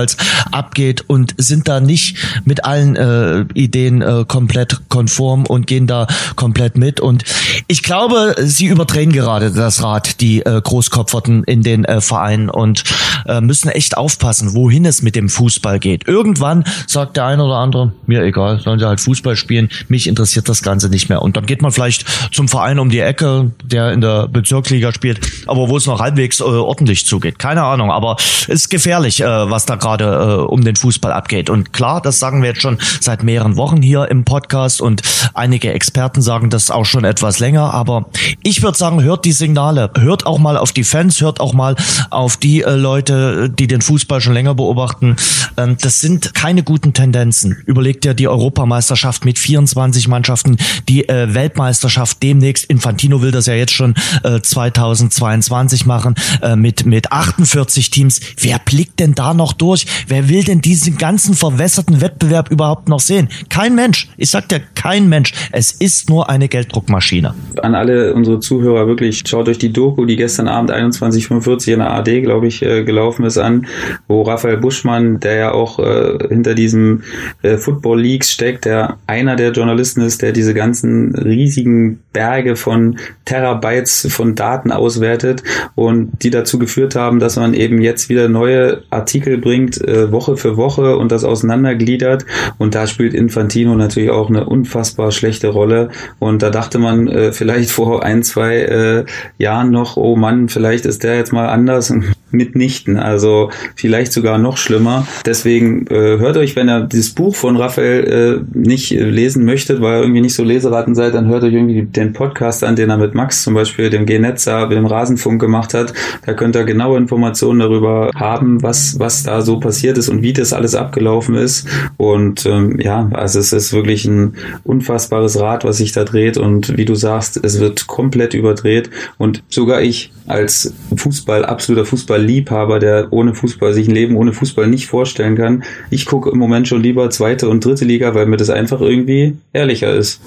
[0.50, 6.06] abgeht und sind da nicht mit allen äh, Ideen äh, komplett konform und gehen da
[6.36, 7.00] komplett mit.
[7.00, 7.24] Und
[7.68, 12.84] ich glaube, sie überdrehen gerade das Rad, die äh, Großkopferten in den äh, Vereinen und
[13.26, 16.06] äh, müssen echt aufpassen, wohin es mit dem Fußball geht.
[16.06, 20.48] Irgendwann sagt der eine oder andere, mir egal, sollen sie halt Fußball spielen, mich interessiert
[20.48, 21.22] das Ganze nicht mehr.
[21.22, 25.20] Und dann geht man vielleicht zum Verein um die Ecke, der in der Bezirksliga spielt,
[25.46, 27.38] aber wo es noch halbwegs äh, ordentlich zugeht.
[27.38, 28.16] Keine Ahnung, aber
[28.48, 31.50] ist gefährlich, äh, was da gerade äh, um den Fußball abgeht.
[31.50, 35.02] Und klar, das sagen wir jetzt schon seit mehreren Wochen hier im Podcast und
[35.34, 38.06] einige Experten sagen das auch schon etwas länger, aber
[38.42, 41.76] ich würde sagen, hört die Signale, hört auch mal auf die Fans, hört auch mal
[42.10, 45.16] auf die äh, Leute, die den Fußball schon länger beobachten.
[45.56, 47.62] Ähm, das sind keine guten Tendenzen.
[47.66, 50.56] Überlegt dir die Europameisterschaft mit 24 Mannschaften,
[50.88, 52.64] die äh, Weltmeisterschaft demnächst.
[52.64, 58.20] Infantino will das ja jetzt schon äh, 2022 machen äh, mit mit 48 Teams.
[58.38, 59.69] Wer blickt denn da noch durch?
[60.08, 63.28] Wer will denn diesen ganzen verwässerten Wettbewerb überhaupt noch sehen?
[63.48, 64.08] Kein Mensch.
[64.16, 65.32] Ich sag dir, kein Mensch.
[65.52, 67.34] Es ist nur eine Gelddruckmaschine.
[67.62, 71.92] An alle unsere Zuhörer wirklich, schaut euch die Doku, die gestern Abend 21.45 in der
[71.92, 73.66] AD, glaube ich, äh, gelaufen ist, an,
[74.08, 77.02] wo Raphael Buschmann, der ja auch äh, hinter diesem
[77.42, 82.98] äh, Football Leagues steckt, der einer der Journalisten ist, der diese ganzen riesigen Berge von
[83.24, 85.42] Terabytes von Daten auswertet
[85.74, 90.36] und die dazu geführt haben, dass man eben jetzt wieder neue Artikel bringt, äh, Woche
[90.36, 92.24] für Woche und das auseinandergliedert.
[92.58, 95.90] Und da spielt Infantino natürlich auch eine unfassbar schlechte Rolle.
[96.18, 99.04] Und da dachte man äh, vielleicht vor ein, zwei äh,
[99.38, 101.92] Jahren noch, oh Mann, vielleicht ist der jetzt mal anders
[102.32, 102.96] mitnichten.
[102.96, 105.06] Also vielleicht sogar noch schlimmer.
[105.26, 109.98] Deswegen äh, hört euch, wenn ihr dieses Buch von Raphael äh, nicht lesen möchtet, weil
[109.98, 112.96] ihr irgendwie nicht so Leseraten seid, dann hört euch irgendwie den Podcast an, den er
[112.96, 115.92] mit Max zum Beispiel, dem Genetzer, mit dem Rasenfunk gemacht hat.
[116.26, 120.32] Da könnt ihr genaue Informationen darüber haben, was, was da so passiert ist und wie
[120.32, 121.66] das alles abgelaufen ist.
[121.96, 126.36] Und ähm, ja, also es ist wirklich ein unfassbares Rad, was sich da dreht.
[126.36, 128.90] Und wie du sagst, es wird komplett überdreht.
[129.18, 131.84] Und sogar ich als Fußball, absoluter
[132.20, 135.64] Fußballliebhaber, der ohne Fußball sich ein Leben ohne Fußball nicht vorstellen kann.
[135.90, 139.36] Ich gucke im Moment schon lieber zweite und dritte Liga, weil mir das einfach irgendwie
[139.52, 140.20] ehrlicher ist.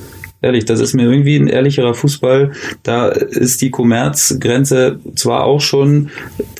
[0.43, 2.51] Ehrlich, das ist mir irgendwie ein ehrlicherer Fußball.
[2.83, 6.09] Da ist die Kommerzgrenze zwar auch schon,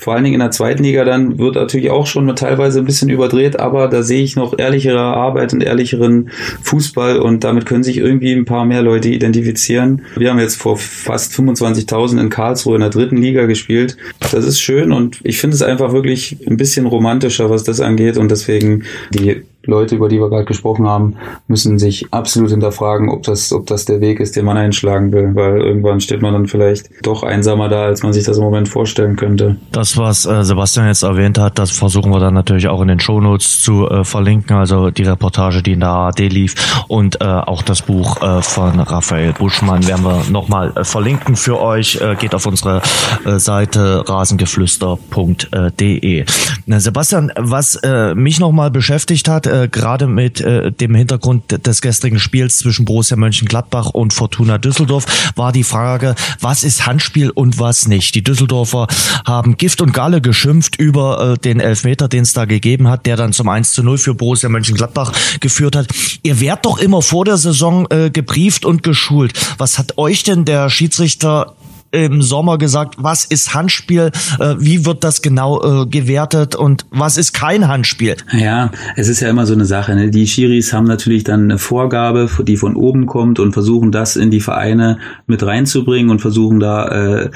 [0.00, 3.10] vor allen Dingen in der zweiten Liga, dann wird natürlich auch schon teilweise ein bisschen
[3.10, 6.30] überdreht, aber da sehe ich noch ehrlichere Arbeit und ehrlicheren
[6.62, 10.00] Fußball und damit können sich irgendwie ein paar mehr Leute identifizieren.
[10.16, 13.98] Wir haben jetzt vor fast 25.000 in Karlsruhe in der dritten Liga gespielt.
[14.18, 18.16] Das ist schön und ich finde es einfach wirklich ein bisschen romantischer, was das angeht
[18.16, 21.16] und deswegen die Leute, über die wir gerade gesprochen haben,
[21.48, 25.34] müssen sich absolut hinterfragen, ob das, ob das der Weg ist, den man einschlagen will,
[25.34, 28.68] weil irgendwann steht man dann vielleicht doch einsamer da, als man sich das im Moment
[28.68, 29.56] vorstellen könnte.
[29.72, 33.00] Das, was äh, Sebastian jetzt erwähnt hat, das versuchen wir dann natürlich auch in den
[33.00, 37.62] Shownotes zu äh, verlinken, also die Reportage, die in der ARD lief und äh, auch
[37.62, 42.00] das Buch äh, von Raphael Buschmann werden wir nochmal äh, verlinken für euch.
[42.00, 42.82] Äh, geht auf unsere
[43.24, 46.24] äh, Seite rasengeflüster.de.
[46.66, 52.18] Sebastian, was äh, mich nochmal beschäftigt hat, äh, gerade mit äh, dem Hintergrund des gestrigen
[52.18, 57.86] Spiels zwischen Borussia Mönchengladbach und Fortuna Düsseldorf war die Frage, was ist Handspiel und was
[57.86, 58.14] nicht.
[58.14, 58.88] Die Düsseldorfer
[59.24, 63.16] haben Gift und Galle geschimpft über äh, den Elfmeter, den es da gegeben hat, der
[63.16, 65.86] dann zum 1 zu 0 für Borussia Mönchengladbach geführt hat.
[66.22, 69.32] Ihr werdet doch immer vor der Saison äh, gebrieft und geschult.
[69.58, 71.54] Was hat euch denn der Schiedsrichter
[71.94, 77.16] im Sommer gesagt, was ist Handspiel, äh, wie wird das genau äh, gewertet und was
[77.16, 78.16] ist kein Handspiel?
[78.32, 79.94] Ja, es ist ja immer so eine Sache.
[79.94, 80.10] Ne?
[80.10, 84.30] Die Schiris haben natürlich dann eine Vorgabe, die von oben kommt und versuchen das in
[84.30, 87.30] die Vereine mit reinzubringen und versuchen da äh,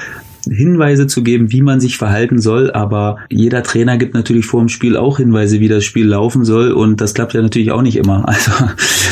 [0.49, 4.69] Hinweise zu geben, wie man sich verhalten soll, aber jeder Trainer gibt natürlich vor dem
[4.69, 7.97] Spiel auch Hinweise, wie das Spiel laufen soll und das klappt ja natürlich auch nicht
[7.97, 8.25] immer.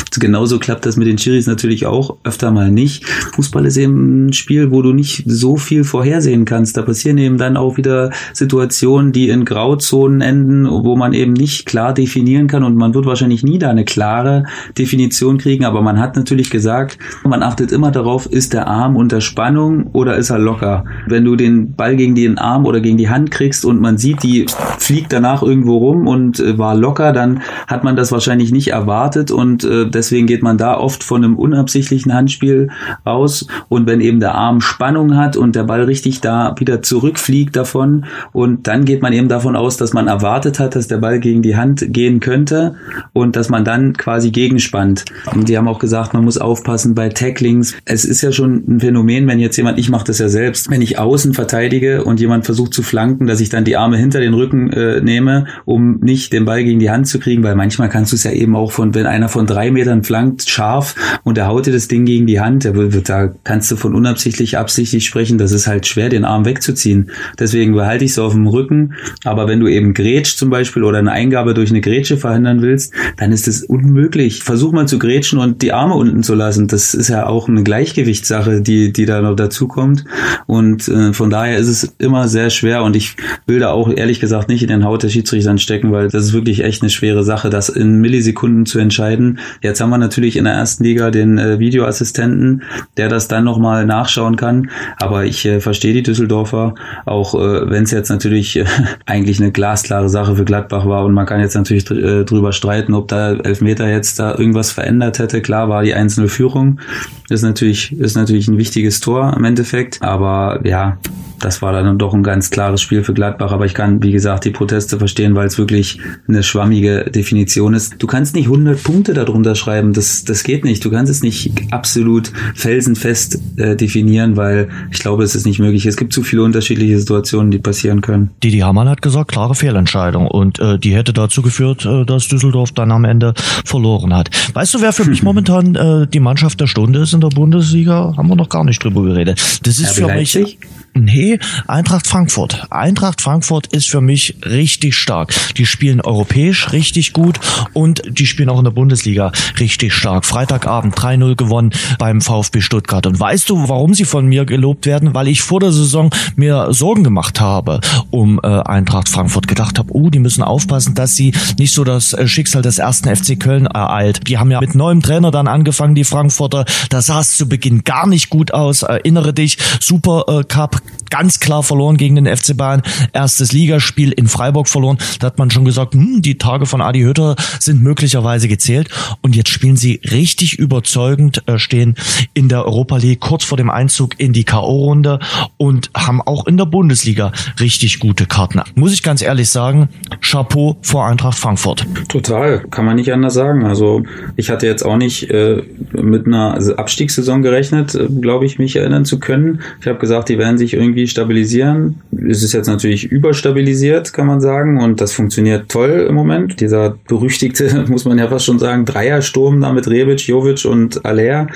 [0.08, 3.04] Also genauso klappt das mit den Chiris natürlich auch öfter mal nicht.
[3.34, 6.76] Fußball ist eben ein Spiel, wo du nicht so viel vorhersehen kannst.
[6.76, 11.66] Da passieren eben dann auch wieder Situationen, die in Grauzonen enden, wo man eben nicht
[11.66, 14.44] klar definieren kann und man wird wahrscheinlich nie da eine klare
[14.76, 19.20] Definition kriegen, aber man hat natürlich gesagt, man achtet immer darauf, ist der Arm unter
[19.20, 20.84] Spannung oder ist er locker.
[21.06, 23.98] Wenn wenn du den Ball gegen den Arm oder gegen die Hand kriegst und man
[23.98, 24.46] sieht, die
[24.78, 29.32] fliegt danach irgendwo rum und äh, war locker, dann hat man das wahrscheinlich nicht erwartet
[29.32, 32.68] und äh, deswegen geht man da oft von einem unabsichtlichen Handspiel
[33.02, 37.56] aus und wenn eben der Arm Spannung hat und der Ball richtig da wieder zurückfliegt
[37.56, 41.18] davon und dann geht man eben davon aus, dass man erwartet hat, dass der Ball
[41.18, 42.76] gegen die Hand gehen könnte
[43.12, 45.04] und dass man dann quasi gegenspannt.
[45.34, 47.74] Und die haben auch gesagt, man muss aufpassen bei Tacklings.
[47.84, 50.80] Es ist ja schon ein Phänomen, wenn jetzt jemand, ich mache das ja selbst, wenn
[50.80, 54.34] ich außen verteidige und jemand versucht zu flanken, dass ich dann die Arme hinter den
[54.34, 58.12] Rücken äh, nehme, um nicht den Ball gegen die Hand zu kriegen, weil manchmal kannst
[58.12, 60.94] du es ja eben auch von, wenn einer von drei Metern flankt, scharf
[61.24, 65.06] und der haut dir das Ding gegen die Hand, da kannst du von unabsichtlich, absichtlich
[65.06, 67.10] sprechen, das ist halt schwer, den Arm wegzuziehen.
[67.38, 68.94] Deswegen behalte ich es auf dem Rücken,
[69.24, 72.92] aber wenn du eben grätsch zum Beispiel oder eine Eingabe durch eine Grätsche verhindern willst,
[73.16, 74.42] dann ist es unmöglich.
[74.42, 76.68] Versuch mal zu grätschen und die Arme unten zu lassen.
[76.68, 80.04] Das ist ja auch eine Gleichgewichtssache, die, die da noch dazu kommt.
[80.46, 84.20] Und äh, von daher ist es immer sehr schwer und ich will da auch ehrlich
[84.20, 87.24] gesagt nicht in den Haut der Schiedsrichter stecken, weil das ist wirklich echt eine schwere
[87.24, 89.38] Sache, das in Millisekunden zu entscheiden.
[89.62, 92.62] Jetzt haben wir natürlich in der ersten Liga den äh, Videoassistenten,
[92.96, 94.70] der das dann nochmal nachschauen kann.
[94.98, 96.74] Aber ich äh, verstehe die Düsseldorfer,
[97.06, 98.64] auch äh, wenn es jetzt natürlich äh,
[99.06, 102.94] eigentlich eine glasklare Sache für Gladbach war und man kann jetzt natürlich äh, drüber streiten,
[102.94, 105.40] ob da Elfmeter jetzt da irgendwas verändert hätte.
[105.40, 106.80] Klar war die einzelne Führung,
[107.28, 110.98] ist natürlich, ist natürlich ein wichtiges Tor im Endeffekt, aber ja,
[111.40, 113.52] das war dann doch ein ganz klares Spiel für Gladbach.
[113.52, 117.94] Aber ich kann, wie gesagt, die Proteste verstehen, weil es wirklich eine schwammige Definition ist.
[117.98, 119.92] Du kannst nicht 100 Punkte darunter schreiben.
[119.92, 120.84] Das, das geht nicht.
[120.84, 125.86] Du kannst es nicht absolut felsenfest äh, definieren, weil ich glaube, es ist nicht möglich.
[125.86, 128.30] Es gibt zu viele unterschiedliche Situationen, die passieren können.
[128.42, 130.26] Didi Hamann hat gesagt, klare Fehlentscheidung.
[130.26, 134.30] Und äh, die hätte dazu geführt, äh, dass Düsseldorf dann am Ende verloren hat.
[134.54, 138.14] Weißt du, wer für mich momentan äh, die Mannschaft der Stunde ist in der Bundesliga?
[138.16, 139.40] Haben wir noch gar nicht drüber geredet.
[139.64, 140.58] Das ist RB für mich.
[140.94, 142.66] Nee, Eintracht Frankfurt.
[142.70, 145.34] Eintracht Frankfurt ist für mich richtig stark.
[145.56, 147.38] Die spielen europäisch richtig gut
[147.72, 150.24] und die spielen auch in der Bundesliga richtig stark.
[150.24, 153.06] Freitagabend 3-0 gewonnen beim VfB Stuttgart.
[153.06, 155.14] Und weißt du, warum sie von mir gelobt werden?
[155.14, 159.48] Weil ich vor der Saison mir Sorgen gemacht habe um äh, Eintracht Frankfurt.
[159.48, 163.14] Gedacht habe, oh, die müssen aufpassen, dass sie nicht so das äh, Schicksal des ersten
[163.14, 164.28] FC Köln ereilt.
[164.28, 166.64] Die haben ja mit neuem Trainer dann angefangen, die Frankfurter.
[166.90, 168.82] Da sah es zu Beginn gar nicht gut aus.
[168.82, 170.77] Erinnere dich, Super äh, Cup
[171.10, 172.82] ganz klar verloren gegen den FC Bayern.
[173.12, 174.98] Erstes Ligaspiel in Freiburg verloren.
[175.20, 178.88] Da hat man schon gesagt, hm, die Tage von Adi Hütter sind möglicherweise gezählt.
[179.22, 181.94] Und jetzt spielen sie richtig überzeugend, äh, stehen
[182.34, 185.20] in der Europa League kurz vor dem Einzug in die K.O.-Runde
[185.56, 188.60] und haben auch in der Bundesliga richtig gute Karten.
[188.74, 189.88] Muss ich ganz ehrlich sagen,
[190.20, 191.86] Chapeau vor Eintracht Frankfurt.
[192.08, 193.64] Total, kann man nicht anders sagen.
[193.64, 194.02] Also
[194.36, 195.62] ich hatte jetzt auch nicht äh,
[195.92, 199.60] mit einer Abstiegssaison gerechnet, äh, glaube ich, mich erinnern zu können.
[199.80, 202.00] Ich habe gesagt, die werden sich irgendwie stabilisieren.
[202.28, 206.60] Es ist jetzt natürlich überstabilisiert, kann man sagen, und das funktioniert toll im Moment.
[206.60, 211.48] Dieser berüchtigte, muss man ja fast schon sagen, Dreiersturm da mit Rebic, Jovic und Aller,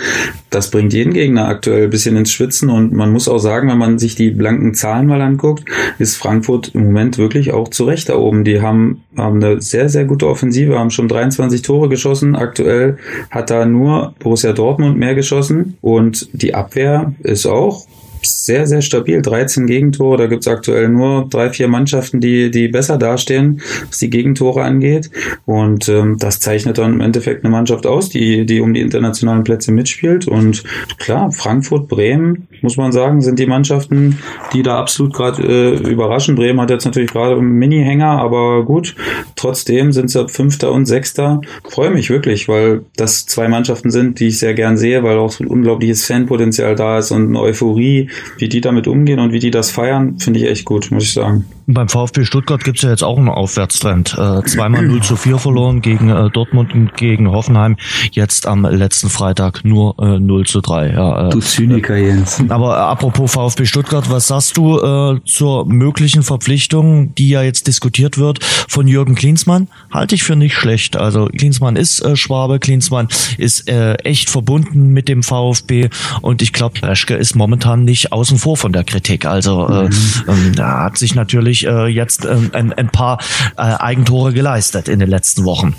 [0.50, 3.78] das bringt jeden Gegner aktuell ein bisschen ins Schwitzen und man muss auch sagen, wenn
[3.78, 5.64] man sich die blanken Zahlen mal anguckt,
[5.98, 8.44] ist Frankfurt im Moment wirklich auch zurecht da oben.
[8.44, 12.36] Die haben, haben eine sehr, sehr gute Offensive, haben schon 23 Tore geschossen.
[12.36, 12.98] Aktuell
[13.30, 17.86] hat da nur Borussia Dortmund mehr geschossen und die Abwehr ist auch
[18.22, 19.20] sehr, sehr stabil.
[19.20, 20.16] 13 Gegentore.
[20.16, 25.10] Da gibt's aktuell nur drei, vier Mannschaften, die, die besser dastehen, was die Gegentore angeht.
[25.44, 29.44] Und ähm, das zeichnet dann im Endeffekt eine Mannschaft aus, die, die um die internationalen
[29.44, 30.26] Plätze mitspielt.
[30.26, 30.64] Und
[30.98, 34.18] klar, Frankfurt, Bremen, muss man sagen, sind die Mannschaften,
[34.52, 36.34] die da absolut gerade äh, überraschen.
[36.34, 38.94] Bremen hat jetzt natürlich gerade einen Mini-Hänger, aber gut,
[39.36, 41.40] trotzdem sind sie Fünfter und Sechster.
[41.68, 45.30] Freue mich wirklich, weil das zwei Mannschaften sind, die ich sehr gern sehe, weil auch
[45.30, 49.38] so ein unglaubliches Fanpotenzial da ist und eine Euphorie wie die damit umgehen und wie
[49.38, 51.44] die das feiern, finde ich echt gut, muss ich sagen.
[51.66, 54.16] Beim VfB Stuttgart gibt es ja jetzt auch einen Aufwärtstrend.
[54.18, 57.76] Äh, zweimal 0 zu 4 verloren gegen äh, Dortmund und gegen Hoffenheim.
[58.10, 60.92] Jetzt am letzten Freitag nur äh, 0 zu 3.
[60.92, 62.42] Ja, äh, du Zyniker, Jens.
[62.48, 67.66] Aber äh, apropos VfB Stuttgart, was sagst du äh, zur möglichen Verpflichtung, die ja jetzt
[67.66, 69.68] diskutiert wird von Jürgen Klinsmann?
[69.90, 70.96] Halte ich für nicht schlecht.
[70.96, 75.90] Also Klinsmann ist äh, Schwabe, Klinsmann ist äh, echt verbunden mit dem VfB
[76.22, 79.26] und ich glaube, Reschke ist momentan nicht außen vor von der Kritik.
[79.26, 79.90] Also äh, mhm.
[80.26, 83.18] äh, da hat sich natürlich natürlich äh, jetzt äh, ein, ein paar
[83.56, 85.74] äh, Eigentore geleistet in den letzten Wochen.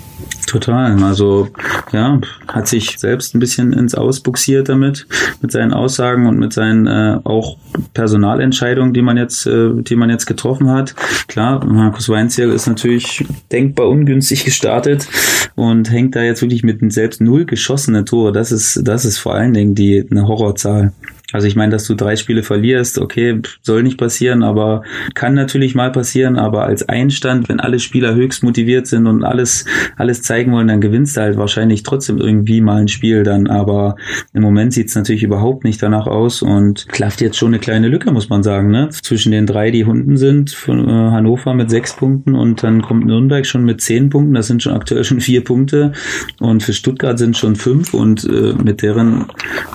[0.46, 1.02] Total.
[1.02, 1.48] Also
[1.92, 5.06] ja, hat sich selbst ein bisschen ins Ausbuxiert damit,
[5.40, 7.56] mit seinen Aussagen und mit seinen äh, auch
[7.92, 10.94] Personalentscheidungen, die man jetzt, äh, die man jetzt getroffen hat.
[11.26, 15.08] Klar, Markus Weinzierl ist natürlich denkbar ungünstig gestartet
[15.54, 18.32] und hängt da jetzt wirklich mit selbst null geschossene Tore.
[18.32, 20.92] Das ist, das ist vor allen Dingen die eine Horrorzahl.
[21.34, 25.74] Also ich meine, dass du drei Spiele verlierst, okay, soll nicht passieren, aber kann natürlich
[25.74, 29.64] mal passieren, aber als Einstand, wenn alle Spieler höchst motiviert sind und alles,
[29.96, 33.96] alles zeigen wollen, dann gewinnst du halt wahrscheinlich trotzdem irgendwie mal ein Spiel dann, aber
[34.32, 37.88] im Moment sieht es natürlich überhaupt nicht danach aus und klafft jetzt schon eine kleine
[37.88, 38.90] Lücke, muss man sagen, ne?
[38.90, 43.06] Zwischen den drei, die Hunden sind, von äh, Hannover mit sechs Punkten und dann kommt
[43.06, 45.90] Nürnberg schon mit zehn Punkten, das sind schon aktuell schon vier Punkte.
[46.38, 49.24] Und für Stuttgart sind schon fünf und äh, mit deren,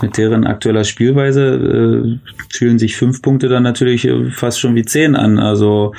[0.02, 2.20] mit deren aktueller Spielweise äh,
[2.52, 5.40] fühlen sich fünf Punkte dann natürlich äh, fast schon wie zehn an.
[5.40, 5.94] Also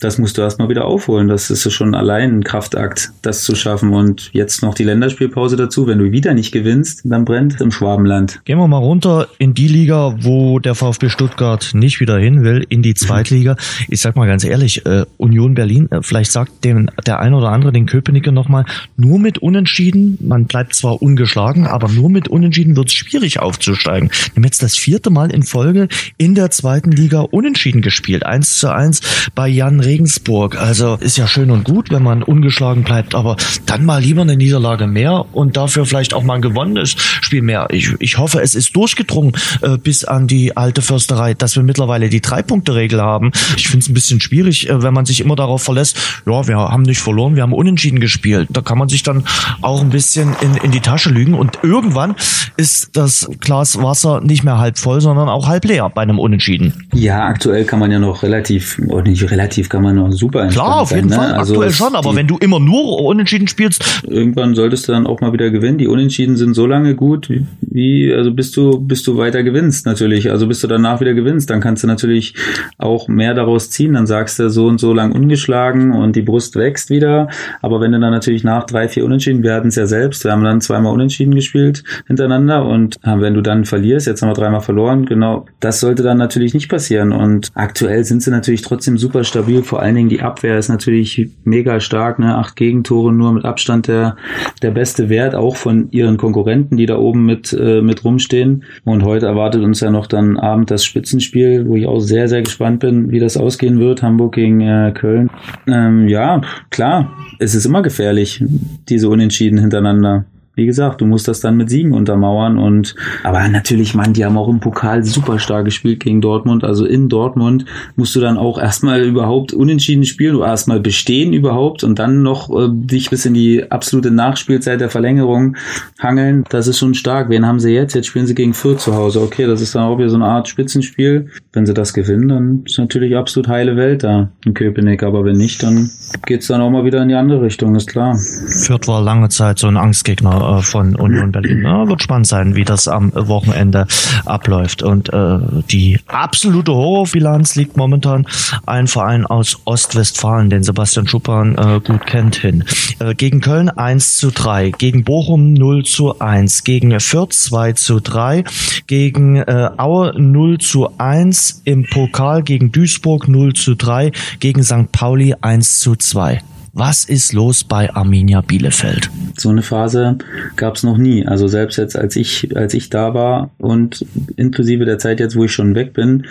[0.00, 1.28] das musst du erstmal wieder aufholen.
[1.28, 3.92] Das ist schon allein ein Kraftakt, das zu schaffen.
[3.92, 5.86] Und jetzt noch die Länderspielpause dazu.
[5.86, 8.40] Wenn du wieder nicht gewinnst, dann brennt im Schwabenland.
[8.44, 12.64] Gehen wir mal runter in die Liga, wo der VfB Stuttgart nicht wieder hin will,
[12.68, 13.56] in die Zweitliga.
[13.88, 17.48] Ich sag mal ganz ehrlich, äh, Union Berlin, äh, vielleicht sagt den, der ein oder
[17.50, 18.64] andere den Köpenicker nochmal,
[18.96, 24.10] nur mit Unentschieden, man bleibt zwar ungeschlagen, aber nur mit Unentschieden wird es schwierig aufzusteigen.
[24.10, 28.24] Wir haben jetzt das vierte Mal in Folge in der zweiten Liga Unentschieden gespielt.
[28.24, 29.00] Eins zu eins
[29.34, 30.60] bei Jan Regensburg.
[30.60, 34.36] Also ist ja schön und gut, wenn man ungeschlagen bleibt, aber dann mal lieber eine
[34.36, 37.68] Niederlage mehr und dafür vielleicht auch mal ein gewonnenes Spiel mehr.
[37.70, 42.10] Ich, ich hoffe, es ist durchgedrungen äh, bis an die alte Försterei, dass wir mittlerweile
[42.10, 43.32] die Drei-Punkte-Regel haben.
[43.56, 45.96] Ich finde es ein bisschen schwierig, äh, wenn man sich immer darauf verlässt,
[46.26, 48.48] ja, wir haben nicht verloren, wir haben unentschieden gespielt.
[48.50, 49.24] Da kann man sich dann
[49.62, 52.14] auch ein bisschen in, in die Tasche lügen und irgendwann
[52.56, 56.88] ist das Glas Wasser nicht mehr halb voll, sondern auch halb leer bei einem Unentschieden.
[56.92, 60.80] Ja, aktuell kann man ja noch relativ, oder nicht relativ, kann man noch super Klar,
[60.80, 61.38] auf jeden sein, Fall, ne?
[61.38, 64.02] also aktuell schon, aber wenn du immer nur unentschieden spielst.
[64.06, 65.78] Irgendwann solltest du dann auch mal wieder gewinnen.
[65.78, 70.30] Die Unentschieden sind so lange gut, wie, also bis du, bis du weiter gewinnst natürlich.
[70.30, 72.34] Also bis du danach wieder gewinnst, dann kannst du natürlich
[72.78, 73.94] auch mehr daraus ziehen.
[73.94, 77.28] Dann sagst du so und so lang ungeschlagen und die Brust wächst wieder.
[77.62, 80.32] Aber wenn du dann natürlich nach drei, vier Unentschieden, wir hatten es ja selbst, wir
[80.32, 84.34] haben dann zweimal unentschieden gespielt hintereinander und äh, wenn du dann verlierst, jetzt haben wir
[84.34, 87.12] dreimal verloren, genau, das sollte dann natürlich nicht passieren.
[87.12, 91.28] Und aktuell sind sie natürlich trotzdem super stabil vor allen Dingen die Abwehr ist natürlich
[91.44, 92.36] mega stark, ne?
[92.36, 94.16] Acht Gegentore nur mit Abstand der,
[94.62, 98.64] der beste Wert, auch von ihren Konkurrenten, die da oben mit, äh, mit rumstehen.
[98.84, 102.42] Und heute erwartet uns ja noch dann Abend das Spitzenspiel, wo ich auch sehr, sehr
[102.42, 104.02] gespannt bin, wie das ausgehen wird.
[104.02, 105.30] Hamburg gegen äh, Köln.
[105.66, 108.42] Ähm, ja, klar, es ist immer gefährlich,
[108.88, 110.24] diese Unentschieden hintereinander
[110.58, 114.36] wie gesagt, du musst das dann mit Siegen untermauern und aber natürlich, man, die haben
[114.36, 116.64] auch im Pokal super stark gespielt gegen Dortmund.
[116.64, 121.84] Also in Dortmund musst du dann auch erstmal überhaupt unentschieden spielen, du erstmal bestehen überhaupt
[121.84, 125.56] und dann noch äh, dich bis in die absolute Nachspielzeit der Verlängerung
[126.00, 126.42] hangeln.
[126.50, 127.30] Das ist schon stark.
[127.30, 127.94] Wen haben sie jetzt?
[127.94, 129.20] Jetzt spielen sie gegen Fürth zu Hause.
[129.20, 131.28] Okay, das ist dann auch wieder so eine Art Spitzenspiel.
[131.52, 135.04] Wenn sie das gewinnen, dann ist natürlich absolut heile Welt da in Köpenick.
[135.04, 135.88] Aber wenn nicht, dann
[136.26, 138.16] geht's dann auch mal wieder in die andere Richtung, ist klar.
[138.16, 141.62] Fürth war lange Zeit so ein Angstgegner äh, von Union Berlin.
[141.62, 143.86] Ja, wird spannend sein, wie das am Wochenende
[144.24, 144.82] abläuft.
[144.82, 145.38] Und äh,
[145.70, 148.26] die absolute Horrorbilanz liegt momentan
[148.66, 152.64] ein Verein aus Ostwestfalen, den Sebastian Schuppan äh, gut kennt, hin.
[152.98, 158.00] Äh, gegen Köln 1 zu 3, gegen Bochum 0 zu 1, gegen Fürth 2 zu
[158.00, 158.44] 3,
[158.86, 164.92] gegen äh, Aue 0 zu 1, im Pokal gegen Duisburg 0 zu 3, gegen St.
[164.92, 166.40] Pauli 1 zu 2.
[166.78, 169.10] Was ist los bei Arminia Bielefeld?
[169.36, 170.16] So eine Phase
[170.54, 171.26] gab es noch nie.
[171.26, 175.42] Also selbst jetzt, als ich, als ich da war und inklusive der Zeit jetzt, wo
[175.42, 176.26] ich schon weg bin,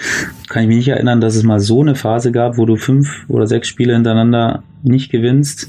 [0.47, 3.25] kann ich mich nicht erinnern, dass es mal so eine Phase gab, wo du fünf
[3.27, 5.67] oder sechs Spiele hintereinander nicht gewinnst.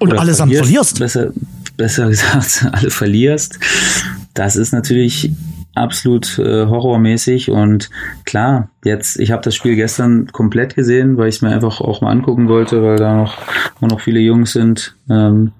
[0.00, 0.98] Und allesamt verlierst.
[0.98, 1.32] Besser,
[1.76, 3.60] besser gesagt, alle verlierst.
[4.34, 5.30] Das ist natürlich
[5.74, 7.90] absolut äh, horrormäßig und
[8.24, 12.00] klar, jetzt, ich habe das Spiel gestern komplett gesehen, weil ich es mir einfach auch
[12.00, 13.38] mal angucken wollte, weil da noch,
[13.80, 15.52] noch viele Jungs sind, ähm,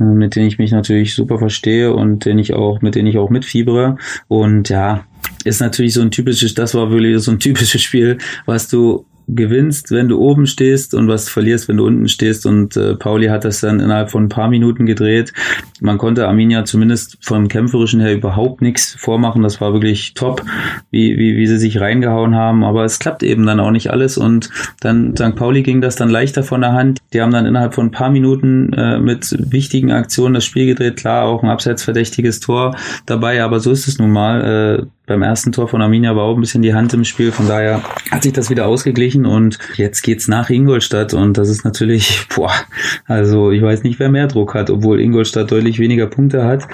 [0.00, 3.18] äh, mit denen ich mich natürlich super verstehe und denen ich auch, mit denen ich
[3.18, 3.96] auch mitfiebere.
[4.28, 5.04] Und ja,
[5.44, 9.90] ist natürlich so ein typisches, das war wirklich so ein typisches Spiel, was du gewinnst,
[9.90, 12.46] wenn du oben stehst und was verlierst, wenn du unten stehst.
[12.46, 15.32] Und äh, Pauli hat das dann innerhalb von ein paar Minuten gedreht.
[15.80, 19.42] Man konnte Arminia zumindest vom Kämpferischen her überhaupt nichts vormachen.
[19.42, 20.42] Das war wirklich top,
[20.90, 22.64] wie, wie, wie sie sich reingehauen haben.
[22.64, 24.18] Aber es klappt eben dann auch nicht alles.
[24.18, 25.36] Und dann St.
[25.36, 27.00] Pauli ging das dann leichter von der Hand.
[27.12, 30.96] Die haben dann innerhalb von ein paar Minuten äh, mit wichtigen Aktionen das Spiel gedreht.
[30.96, 34.82] Klar, auch ein abseitsverdächtiges Tor dabei, aber so ist es nun mal.
[34.82, 37.32] Äh, beim ersten Tor von Arminia war auch ein bisschen die Hand im Spiel.
[37.32, 41.48] Von daher hat sich das wieder ausgeglichen Gelsenkirchen und jetzt geht's nach Ingolstadt und das
[41.48, 42.52] ist natürlich, boah,
[43.06, 46.66] also ich weiß nicht, wer mehr Druck hat, obwohl Ingolstadt deutlich weniger Punkte hat.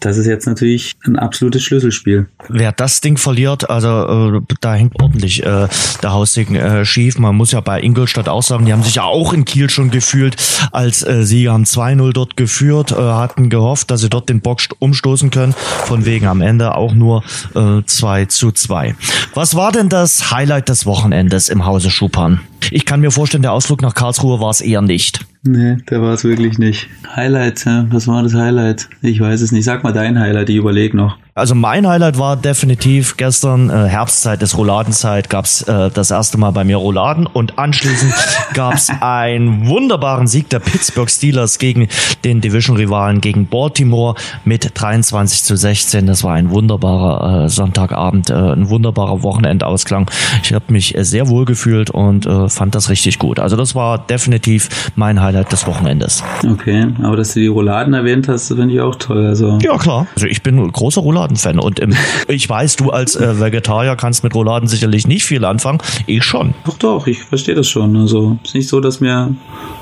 [0.00, 2.26] Das ist jetzt natürlich ein absolutes Schlüsselspiel.
[2.48, 5.68] Wer das Ding verliert, also äh, da hängt ordentlich äh,
[6.02, 7.18] der Haussegen äh, schief.
[7.18, 9.90] Man muss ja bei Ingolstadt auch sagen, die haben sich ja auch in Kiel schon
[9.90, 10.36] gefühlt
[10.72, 14.60] als äh, Sieger haben 2-0 dort geführt, äh, hatten gehofft, dass sie dort den Bock
[14.78, 15.54] umstoßen können.
[15.84, 17.22] Von wegen am Ende auch nur
[17.54, 18.94] äh, 2 zu 2.
[19.34, 22.38] Was war denn das Highlight des Wochenendes im Hause Schupan?
[22.70, 25.26] Ich kann mir vorstellen, der Ausflug nach Karlsruhe war es eher nicht.
[25.44, 26.88] Nee, der war es wirklich nicht.
[27.16, 28.88] Highlight, was war das Highlight?
[29.00, 29.64] Ich weiß es nicht.
[29.64, 31.18] Sag mal dein Highlight, ich überlege noch.
[31.34, 36.50] Also mein Highlight war definitiv gestern äh, Herbstzeit des Rouladenzeit gab's äh, das erste Mal
[36.50, 38.12] bei mir Rouladen und anschließend
[38.54, 41.88] gab's einen wunderbaren Sieg der Pittsburgh Steelers gegen
[42.22, 44.14] den Division-Rivalen gegen Baltimore
[44.44, 46.06] mit 23 zu 16.
[46.06, 50.10] Das war ein wunderbarer äh, Sonntagabend, äh, ein wunderbarer Wochenendausklang.
[50.42, 53.40] Ich habe mich äh, sehr wohl gefühlt und äh, fand das richtig gut.
[53.40, 56.22] Also das war definitiv mein Highlight des Wochenendes.
[56.46, 59.26] Okay, aber dass du die Rouladen erwähnt hast, finde ich auch toll.
[59.26, 60.06] Also ja klar.
[60.14, 61.58] Also ich bin großer Rouladen Rouladen-Fan.
[61.58, 61.94] Und im,
[62.28, 65.78] ich weiß, du als äh, Vegetarier kannst mit Rouladen sicherlich nicht viel anfangen.
[66.06, 66.54] Ich schon.
[66.64, 67.96] Doch, doch, ich verstehe das schon.
[67.96, 69.34] Also ist nicht so, dass mir,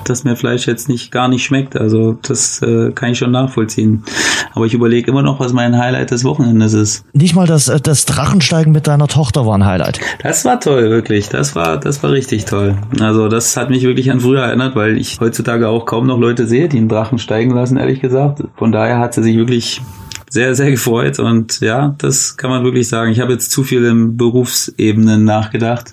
[0.04, 1.76] dass mir Fleisch jetzt nicht gar nicht schmeckt.
[1.76, 4.04] Also das äh, kann ich schon nachvollziehen.
[4.52, 7.04] Aber ich überlege immer noch, was mein Highlight des Wochenendes ist.
[7.12, 10.00] Nicht mal das, äh, das Drachensteigen mit deiner Tochter war ein Highlight.
[10.22, 11.28] Das war toll, wirklich.
[11.28, 12.76] Das war, das war richtig toll.
[13.00, 16.46] Also das hat mich wirklich an früher erinnert, weil ich heutzutage auch kaum noch Leute
[16.46, 18.42] sehe, die einen Drachen steigen lassen, ehrlich gesagt.
[18.56, 19.80] Von daher hat sie sich wirklich
[20.28, 23.10] sehr, sehr gefreut und ja, das kann man wirklich sagen.
[23.10, 25.92] Ich habe jetzt zu viel im Berufsebenen nachgedacht.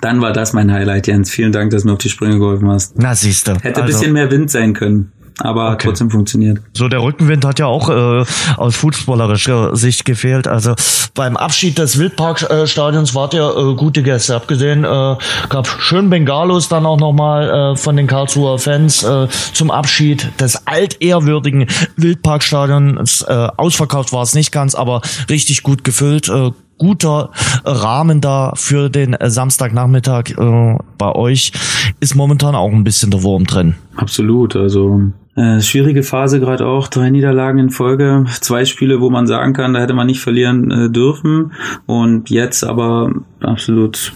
[0.00, 1.30] Dann war das mein Highlight, Jens.
[1.30, 2.94] Vielen Dank, dass du mir auf die Sprünge geholfen hast.
[2.98, 3.52] Na, siehst du.
[3.52, 5.88] Hätte also, ein bisschen mehr Wind sein können aber okay.
[5.88, 6.60] trotzdem funktioniert.
[6.72, 8.24] So, der Rückenwind hat ja auch äh,
[8.56, 10.48] aus fußballerischer Sicht gefehlt.
[10.48, 10.74] Also
[11.14, 14.34] beim Abschied des Wildparkstadions wart ihr äh, gute Gäste.
[14.34, 15.16] Abgesehen, äh,
[15.48, 20.66] gab schön Bengalos dann auch nochmal äh, von den Karlsruher Fans äh, zum Abschied des
[20.66, 21.66] altehrwürdigen
[21.96, 23.22] Wildparkstadions.
[23.22, 26.28] Äh, ausverkauft war es nicht ganz, aber richtig gut gefüllt.
[26.28, 27.30] Äh, guter
[27.64, 31.52] Rahmen da für den Samstagnachmittag äh, bei euch.
[32.00, 33.74] Ist momentan auch ein bisschen der Wurm drin.
[33.96, 34.54] Absolut.
[34.54, 35.00] Also
[35.38, 39.72] äh, schwierige Phase gerade auch, drei Niederlagen in Folge, zwei Spiele, wo man sagen kann,
[39.72, 41.52] da hätte man nicht verlieren äh, dürfen.
[41.86, 44.12] Und jetzt aber absolut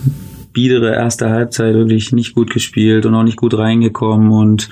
[0.53, 4.69] biedere erste Halbzeit wirklich nicht gut gespielt und auch nicht gut reingekommen und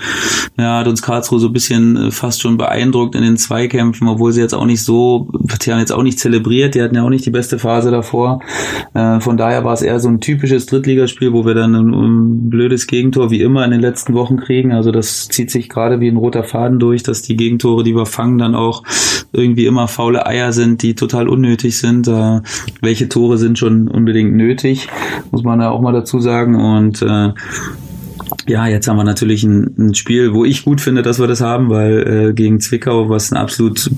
[0.58, 4.32] ja, hat uns Karlsruhe so ein bisschen äh, fast schon beeindruckt in den Zweikämpfen, obwohl
[4.32, 5.28] sie jetzt auch nicht so,
[5.64, 8.40] die haben jetzt auch nicht zelebriert, die hatten ja auch nicht die beste Phase davor.
[8.94, 12.50] Äh, von daher war es eher so ein typisches Drittligaspiel, wo wir dann ein, ein
[12.50, 14.72] blödes Gegentor wie immer in den letzten Wochen kriegen.
[14.72, 18.06] Also das zieht sich gerade wie ein roter Faden durch, dass die Gegentore, die wir
[18.06, 18.82] fangen, dann auch
[19.32, 22.08] irgendwie immer faule Eier sind, die total unnötig sind.
[22.08, 22.40] Äh,
[22.82, 24.88] welche Tore sind schon unbedingt nötig,
[25.30, 26.56] muss man ja auch mal dazu sagen.
[26.56, 27.32] Und äh,
[28.46, 31.40] ja, jetzt haben wir natürlich ein, ein, Spiel, wo ich gut finde, dass wir das
[31.40, 33.90] haben, weil äh, gegen Zwickau, was ein absolut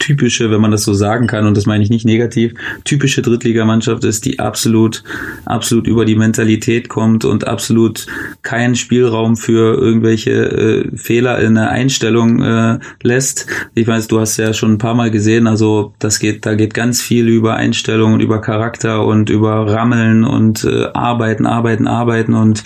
[0.00, 4.02] typische, wenn man das so sagen kann, und das meine ich nicht negativ, typische Drittligamannschaft
[4.02, 5.04] ist, die absolut,
[5.44, 8.06] absolut über die Mentalität kommt und absolut
[8.42, 13.46] keinen Spielraum für irgendwelche äh, Fehler in der Einstellung äh, lässt.
[13.74, 16.74] Ich weiß, du hast ja schon ein paar Mal gesehen, also das geht, da geht
[16.74, 22.34] ganz viel über Einstellung und über Charakter und über Rammeln und äh, Arbeiten, Arbeiten, Arbeiten
[22.34, 22.64] und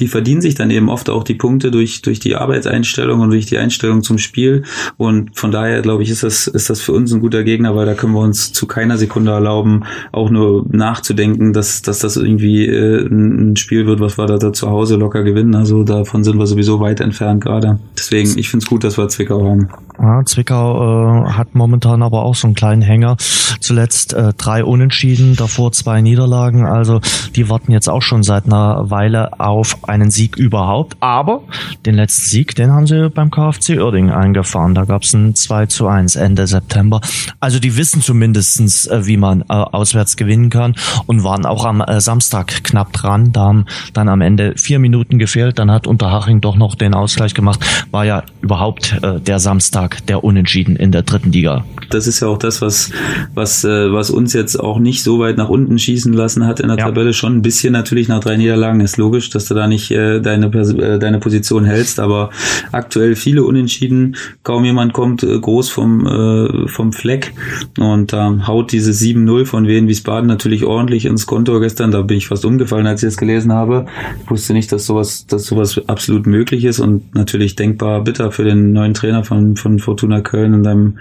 [0.00, 3.46] die verdienen sich dann eben oft auch die Punkte durch, durch die Arbeitseinstellung und durch
[3.46, 4.64] die Einstellung zum Spiel
[4.96, 7.76] und von daher glaube ich, ist das, ist das das für uns ein guter Gegner,
[7.76, 12.16] weil da können wir uns zu keiner Sekunde erlauben, auch nur nachzudenken, dass, dass das
[12.16, 15.54] irgendwie äh, ein Spiel wird, was wir da, zu Hause locker gewinnen.
[15.54, 17.78] Also davon sind wir sowieso weit entfernt gerade.
[17.96, 19.68] Deswegen, ich finde es gut, dass wir Zwickau haben.
[20.00, 23.16] Ja, Zwickau äh, hat momentan aber auch so einen kleinen Hänger.
[23.60, 26.66] Zuletzt äh, drei Unentschieden, davor zwei Niederlagen.
[26.66, 27.00] Also
[27.36, 30.96] die warten jetzt auch schon seit einer Weile auf einen Sieg überhaupt.
[31.00, 31.42] Aber
[31.86, 34.74] den letzten Sieg, den haben sie beim KfC Uerding eingefahren.
[34.74, 37.00] Da gab es ein 2 zu 1 Ende September.
[37.38, 40.74] Also die wissen zumindestens, äh, wie man äh, auswärts gewinnen kann
[41.06, 43.32] und waren auch am äh, Samstag knapp dran.
[43.32, 45.58] Da haben dann am Ende vier Minuten gefehlt.
[45.58, 47.60] Dann hat Unterhaching doch noch den Ausgleich gemacht.
[47.90, 51.64] War ja überhaupt äh, der Samstag Samstag der Unentschieden in der dritten Liga.
[51.90, 52.90] Das ist ja auch das, was,
[53.34, 56.68] was, äh, was uns jetzt auch nicht so weit nach unten schießen lassen hat in
[56.68, 56.86] der ja.
[56.86, 57.12] Tabelle.
[57.12, 60.46] Schon ein bisschen natürlich nach drei Niederlagen ist logisch, dass du da nicht äh, deine,
[60.46, 62.30] äh, deine Position hältst, aber
[62.70, 64.16] aktuell viele Unentschieden.
[64.42, 67.34] Kaum jemand kommt äh, groß vom, äh, vom Fleck
[67.78, 71.90] und ähm, haut diese 7-0 von Wien Wiesbaden natürlich ordentlich ins Konto gestern.
[71.90, 73.86] Da bin ich fast umgefallen, als ich das gelesen habe.
[74.24, 78.44] Ich wusste nicht, dass sowas, dass sowas absolut möglich ist und natürlich denkbar bitter für
[78.44, 80.98] den neuen Trainer von, von Fortuna Köln in seinem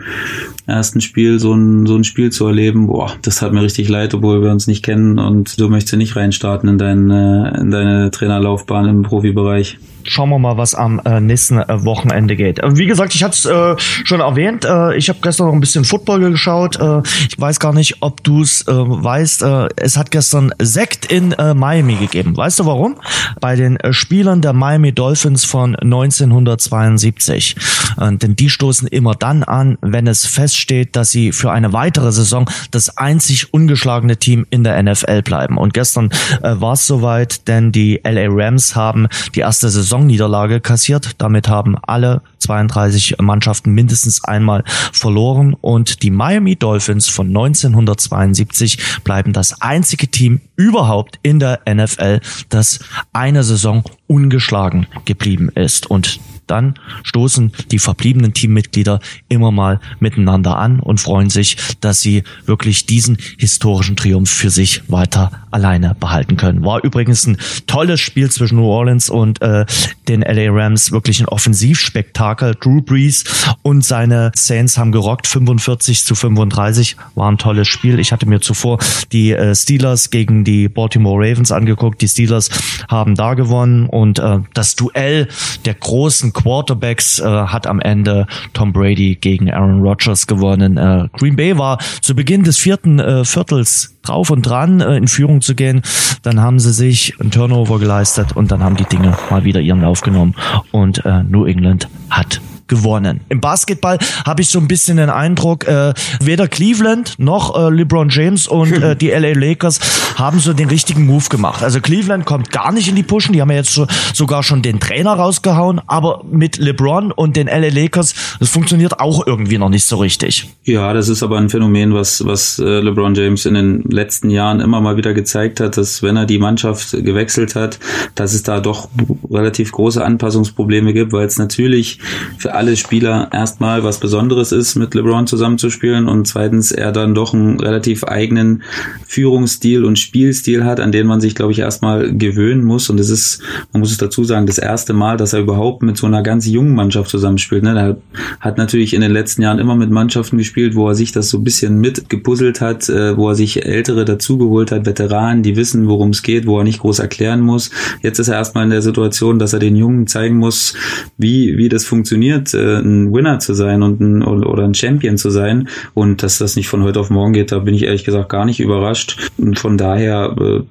[0.67, 2.87] ersten Spiel so ein, so ein Spiel zu erleben.
[2.87, 6.15] Boah, das hat mir richtig leid, obwohl wir uns nicht kennen und du möchtest nicht
[6.15, 11.19] reinstarten in, dein, äh, in deine Trainerlaufbahn im Profibereich schauen wir mal, was am äh,
[11.19, 12.59] nächsten äh, Wochenende geht.
[12.59, 13.75] Äh, wie gesagt, ich hatte es äh,
[14.05, 16.79] schon erwähnt, äh, ich habe gestern noch ein bisschen Football geschaut.
[16.79, 19.43] Äh, ich weiß gar nicht, ob du es weißt.
[19.75, 22.35] Es hat gestern Sekt in Miami gegeben.
[22.35, 22.95] Weißt du warum?
[23.39, 27.55] Bei den Spielern der Miami Dolphins von 1972.
[27.99, 32.11] Äh, denn die stoßen immer dann an, wenn es feststeht, dass sie für eine weitere
[32.11, 35.57] Saison das einzig ungeschlagene Team in der NFL bleiben.
[35.57, 36.09] Und gestern
[36.41, 41.15] war es soweit, denn die LA Rams haben die erste Saison Saisonniederlage kassiert.
[41.17, 44.63] Damit haben alle 32 Mannschaften mindestens einmal
[44.93, 52.21] verloren und die Miami Dolphins von 1972 bleiben das einzige Team überhaupt in der NFL,
[52.47, 52.79] das
[53.11, 55.87] eine Saison ungeschlagen geblieben ist.
[55.91, 62.23] Und dann stoßen die verbliebenen Teammitglieder immer mal miteinander an und freuen sich, dass sie
[62.45, 66.63] wirklich diesen historischen Triumph für sich weiter alleine behalten können.
[66.63, 67.37] War übrigens ein
[67.67, 69.65] tolles Spiel zwischen New Orleans und äh,
[70.07, 72.55] den LA Rams, wirklich ein Offensivspektakel.
[72.59, 73.23] Drew Brees
[73.61, 77.99] und seine Saints haben gerockt, 45 zu 35, war ein tolles Spiel.
[77.99, 78.79] Ich hatte mir zuvor
[79.11, 82.01] die äh, Steelers gegen die Baltimore Ravens angeguckt.
[82.01, 82.49] Die Steelers
[82.89, 85.27] haben da gewonnen und äh, das Duell
[85.65, 90.77] der großen Quarterbacks äh, hat am Ende Tom Brady gegen Aaron Rodgers gewonnen.
[90.77, 95.07] Äh, Green Bay war zu Beginn des vierten äh, Viertels drauf und dran, äh, in
[95.07, 95.81] Führung zu gehen.
[96.23, 99.81] Dann haben sie sich ein Turnover geleistet und dann haben die Dinge mal wieder ihren
[99.81, 100.35] Lauf genommen
[100.71, 103.19] und äh, New England hat gewonnen.
[103.27, 108.07] Im Basketball habe ich so ein bisschen den Eindruck, äh, weder Cleveland noch äh, LeBron
[108.09, 109.81] James und äh, die LA Lakers
[110.15, 111.63] haben so den richtigen Move gemacht.
[111.63, 114.61] Also Cleveland kommt gar nicht in die Pushen, die haben ja jetzt so, sogar schon
[114.61, 119.69] den Trainer rausgehauen, aber mit LeBron und den LA Lakers, das funktioniert auch irgendwie noch
[119.69, 120.47] nicht so richtig.
[120.63, 124.61] Ja, das ist aber ein Phänomen, was, was äh, LeBron James in den letzten Jahren
[124.61, 127.79] immer mal wieder gezeigt hat, dass wenn er die Mannschaft gewechselt hat,
[128.15, 128.87] dass es da doch
[129.29, 131.99] relativ große Anpassungsprobleme gibt, weil es natürlich
[132.37, 137.33] für alle Spieler erstmal was Besonderes ist, mit LeBron zusammenzuspielen und zweitens er dann doch
[137.33, 138.61] einen relativ eigenen
[139.07, 142.91] Führungsstil und Spielstil hat, an den man sich, glaube ich, erstmal gewöhnen muss.
[142.91, 143.41] Und es ist,
[143.73, 146.45] man muss es dazu sagen, das erste Mal, dass er überhaupt mit so einer ganz
[146.45, 147.63] jungen Mannschaft zusammenspielt.
[147.63, 147.71] Ne?
[147.71, 147.97] Er
[148.39, 151.39] hat natürlich in den letzten Jahren immer mit Mannschaften gespielt, wo er sich das so
[151.39, 156.11] ein bisschen mitgepuzzelt hat, äh, wo er sich Ältere dazugeholt hat, Veteranen, die wissen, worum
[156.11, 157.71] es geht, wo er nicht groß erklären muss.
[158.03, 160.75] Jetzt ist er erstmal in der Situation, dass er den Jungen zeigen muss,
[161.17, 165.29] wie, wie das funktioniert äh, ein Winner zu sein und ein, oder ein Champion zu
[165.29, 165.67] sein.
[165.93, 168.45] Und dass das nicht von heute auf morgen geht, da bin ich ehrlich gesagt gar
[168.45, 169.31] nicht überrascht.
[169.37, 170.61] Und von daher äh,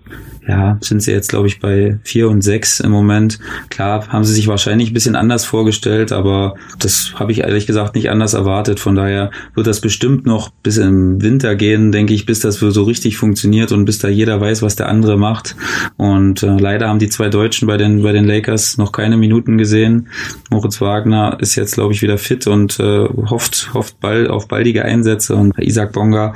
[0.50, 3.38] ja, sind sie jetzt, glaube ich, bei vier und sechs im Moment.
[3.68, 7.94] Klar, haben sie sich wahrscheinlich ein bisschen anders vorgestellt, aber das habe ich ehrlich gesagt
[7.94, 8.80] nicht anders erwartet.
[8.80, 12.82] Von daher wird das bestimmt noch bis im Winter gehen, denke ich, bis das so
[12.82, 15.56] richtig funktioniert und bis da jeder weiß, was der andere macht.
[15.96, 19.58] Und äh, leider haben die zwei Deutschen bei den, bei den Lakers noch keine Minuten
[19.58, 20.08] gesehen.
[20.50, 24.84] Moritz Wagner ist jetzt, glaube ich, wieder fit und äh, hofft, hofft bald auf baldige
[24.84, 25.36] Einsätze.
[25.36, 26.34] Und Isaac Bonga,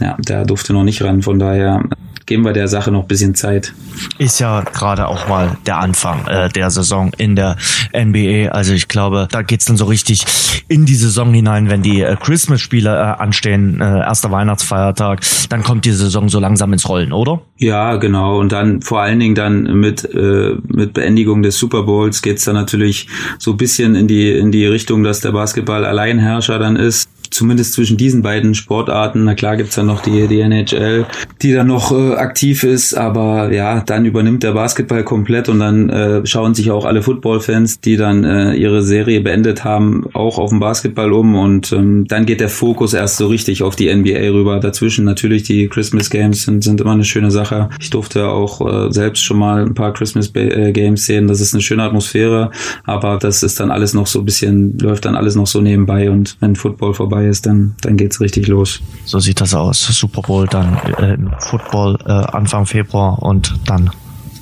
[0.00, 1.22] ja, der durfte noch nicht ran.
[1.22, 1.82] Von daher
[2.26, 3.72] geben wir der Sache noch ein bisschen Zeit.
[4.18, 7.56] Ist ja gerade auch mal der Anfang äh, der Saison in der
[7.96, 8.50] NBA.
[8.50, 10.24] Also ich glaube, da geht's dann so richtig
[10.68, 15.84] in die Saison hinein, wenn die äh, Christmas-Spiele äh, anstehen, äh, erster Weihnachtsfeiertag, dann kommt
[15.84, 17.40] die Saison so langsam ins Rollen, oder?
[17.58, 18.40] Ja, genau.
[18.40, 22.56] Und dann vor allen Dingen dann mit, äh, mit Beendigung des Super Bowls geht's dann
[22.56, 23.06] natürlich
[23.38, 27.74] so ein bisschen in die, in die Richtung, dass der Basketball Alleinherrscher dann ist zumindest
[27.74, 29.24] zwischen diesen beiden Sportarten.
[29.24, 31.06] Na klar gibt's dann noch die, die NHL,
[31.42, 35.88] die dann noch äh, aktiv ist, aber ja, dann übernimmt der Basketball komplett und dann
[35.88, 40.50] äh, schauen sich auch alle Football-Fans, die dann äh, ihre Serie beendet haben, auch auf
[40.50, 44.32] den Basketball um und ähm, dann geht der Fokus erst so richtig auf die NBA
[44.32, 44.60] rüber.
[44.60, 47.68] Dazwischen natürlich die Christmas Games sind, sind immer eine schöne Sache.
[47.80, 51.28] Ich durfte auch äh, selbst schon mal ein paar Christmas äh, Games sehen.
[51.28, 52.50] Das ist eine schöne Atmosphäre,
[52.84, 56.10] aber das ist dann alles noch so ein bisschen, läuft dann alles noch so nebenbei
[56.10, 58.80] und wenn Football vorbei ist, dann, dann geht's richtig los.
[59.04, 59.80] So sieht das aus.
[59.80, 63.90] Super Bowl, dann äh, Football äh, Anfang Februar und dann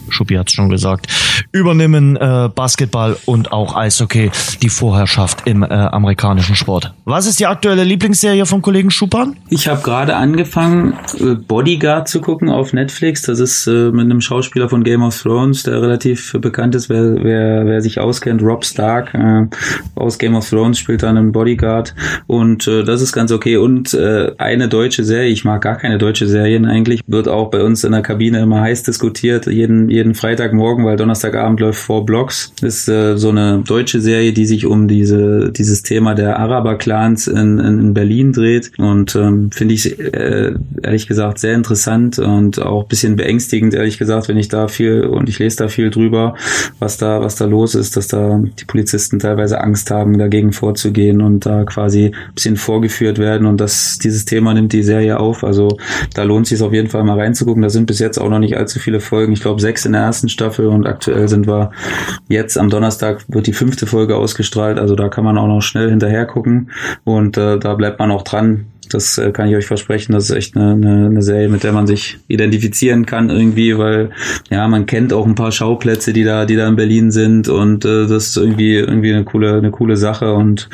[0.08, 1.08] Schuppi hat es schon gesagt,
[1.52, 4.30] übernehmen äh, Basketball und auch Eishockey
[4.62, 6.92] die Vorherrschaft im äh, amerikanischen Sport.
[7.04, 9.36] Was ist die aktuelle Lieblingsserie vom Kollegen Schupan?
[9.50, 13.22] Ich habe gerade angefangen, äh, Bodyguard zu gucken auf Netflix.
[13.22, 17.22] Das ist äh, mit einem Schauspieler von Game of Thrones, der relativ bekannt ist, wer,
[17.22, 18.42] wer, wer sich auskennt.
[18.42, 19.46] Rob Stark äh,
[19.94, 21.94] aus Game of Thrones spielt dann einen Bodyguard
[22.26, 23.56] und äh, das ist ganz okay.
[23.56, 23.94] Und
[24.38, 27.92] eine deutsche Serie, ich mag gar keine deutsche Serien eigentlich, wird auch bei uns in
[27.92, 32.52] der Kabine immer heiß diskutiert, jeden, jeden Freitagmorgen, weil Donnerstagabend läuft vor Blocks.
[32.62, 37.58] Ist äh, so eine deutsche Serie, die sich um diese, dieses Thema der Araber-Clans in,
[37.58, 42.84] in, in Berlin dreht und ähm, finde ich äh, ehrlich gesagt sehr interessant und auch
[42.84, 46.34] bisschen beängstigend, ehrlich gesagt, wenn ich da viel und ich lese da viel drüber,
[46.78, 51.22] was da, was da los ist, dass da die Polizisten teilweise Angst haben, dagegen vorzugehen
[51.22, 55.44] und da quasi ein bisschen vorgeführt werden und das, dieses Thema nimmt die Serie auf.
[55.44, 55.78] Also
[56.14, 57.62] da lohnt sich auf jeden Fall mal reinzugucken.
[57.62, 59.32] Da sind bis jetzt auch noch nicht allzu viele Folgen.
[59.32, 61.70] Ich glaube sechs in der ersten Staffel und aktuell sind wir
[62.28, 64.78] jetzt am Donnerstag wird die fünfte Folge ausgestrahlt.
[64.78, 66.70] Also da kann man auch noch schnell hinterher gucken
[67.04, 68.66] und äh, da bleibt man auch dran.
[68.90, 70.12] Das äh, kann ich euch versprechen.
[70.12, 74.10] Das ist echt eine, eine, eine Serie, mit der man sich identifizieren kann irgendwie, weil
[74.50, 77.84] ja man kennt auch ein paar Schauplätze, die da, die da in Berlin sind und
[77.84, 80.68] äh, das ist irgendwie irgendwie eine coole, eine coole Sache und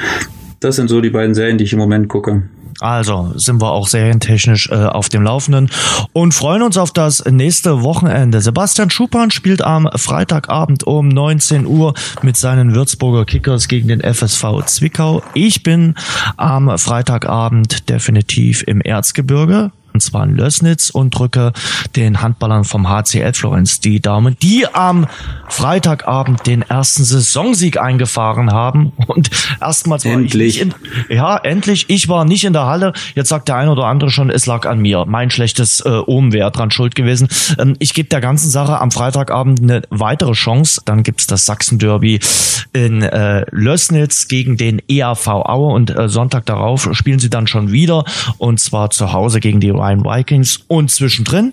[0.61, 2.43] das sind so die beiden Serien, die ich im Moment gucke.
[2.81, 5.71] Also sind wir auch serientechnisch äh, auf dem Laufenden
[6.13, 8.41] und freuen uns auf das nächste Wochenende.
[8.41, 14.65] Sebastian Schupan spielt am Freitagabend um 19 Uhr mit seinen Würzburger Kickers gegen den FSV
[14.67, 15.23] Zwickau.
[15.35, 15.95] Ich bin
[16.37, 21.53] am Freitagabend definitiv im Erzgebirge und zwar in Lößnitz und drücke
[21.97, 25.07] den Handballern vom HCL Florenz die Daumen, die am
[25.49, 29.31] Freitagabend den ersten Saisonsieg eingefahren haben und
[29.61, 30.61] erstmals war endlich.
[30.61, 30.75] in,
[31.09, 32.93] ja, endlich, ich war nicht in der Halle.
[33.15, 35.05] Jetzt sagt der eine oder andere schon, es lag an mir.
[35.07, 37.29] Mein schlechtes äh, Ohm wäre dran schuld gewesen.
[37.59, 40.83] Ähm, ich gebe der ganzen Sache am Freitagabend eine weitere Chance.
[40.85, 42.21] Dann gibt's das Sachsen-Derby
[42.73, 47.73] in äh, Lößnitz gegen den EAV Aue und äh, Sonntag darauf spielen sie dann schon
[47.73, 48.05] wieder
[48.39, 51.53] und zwar zu Hause gegen die Rhein Vikings und zwischendrin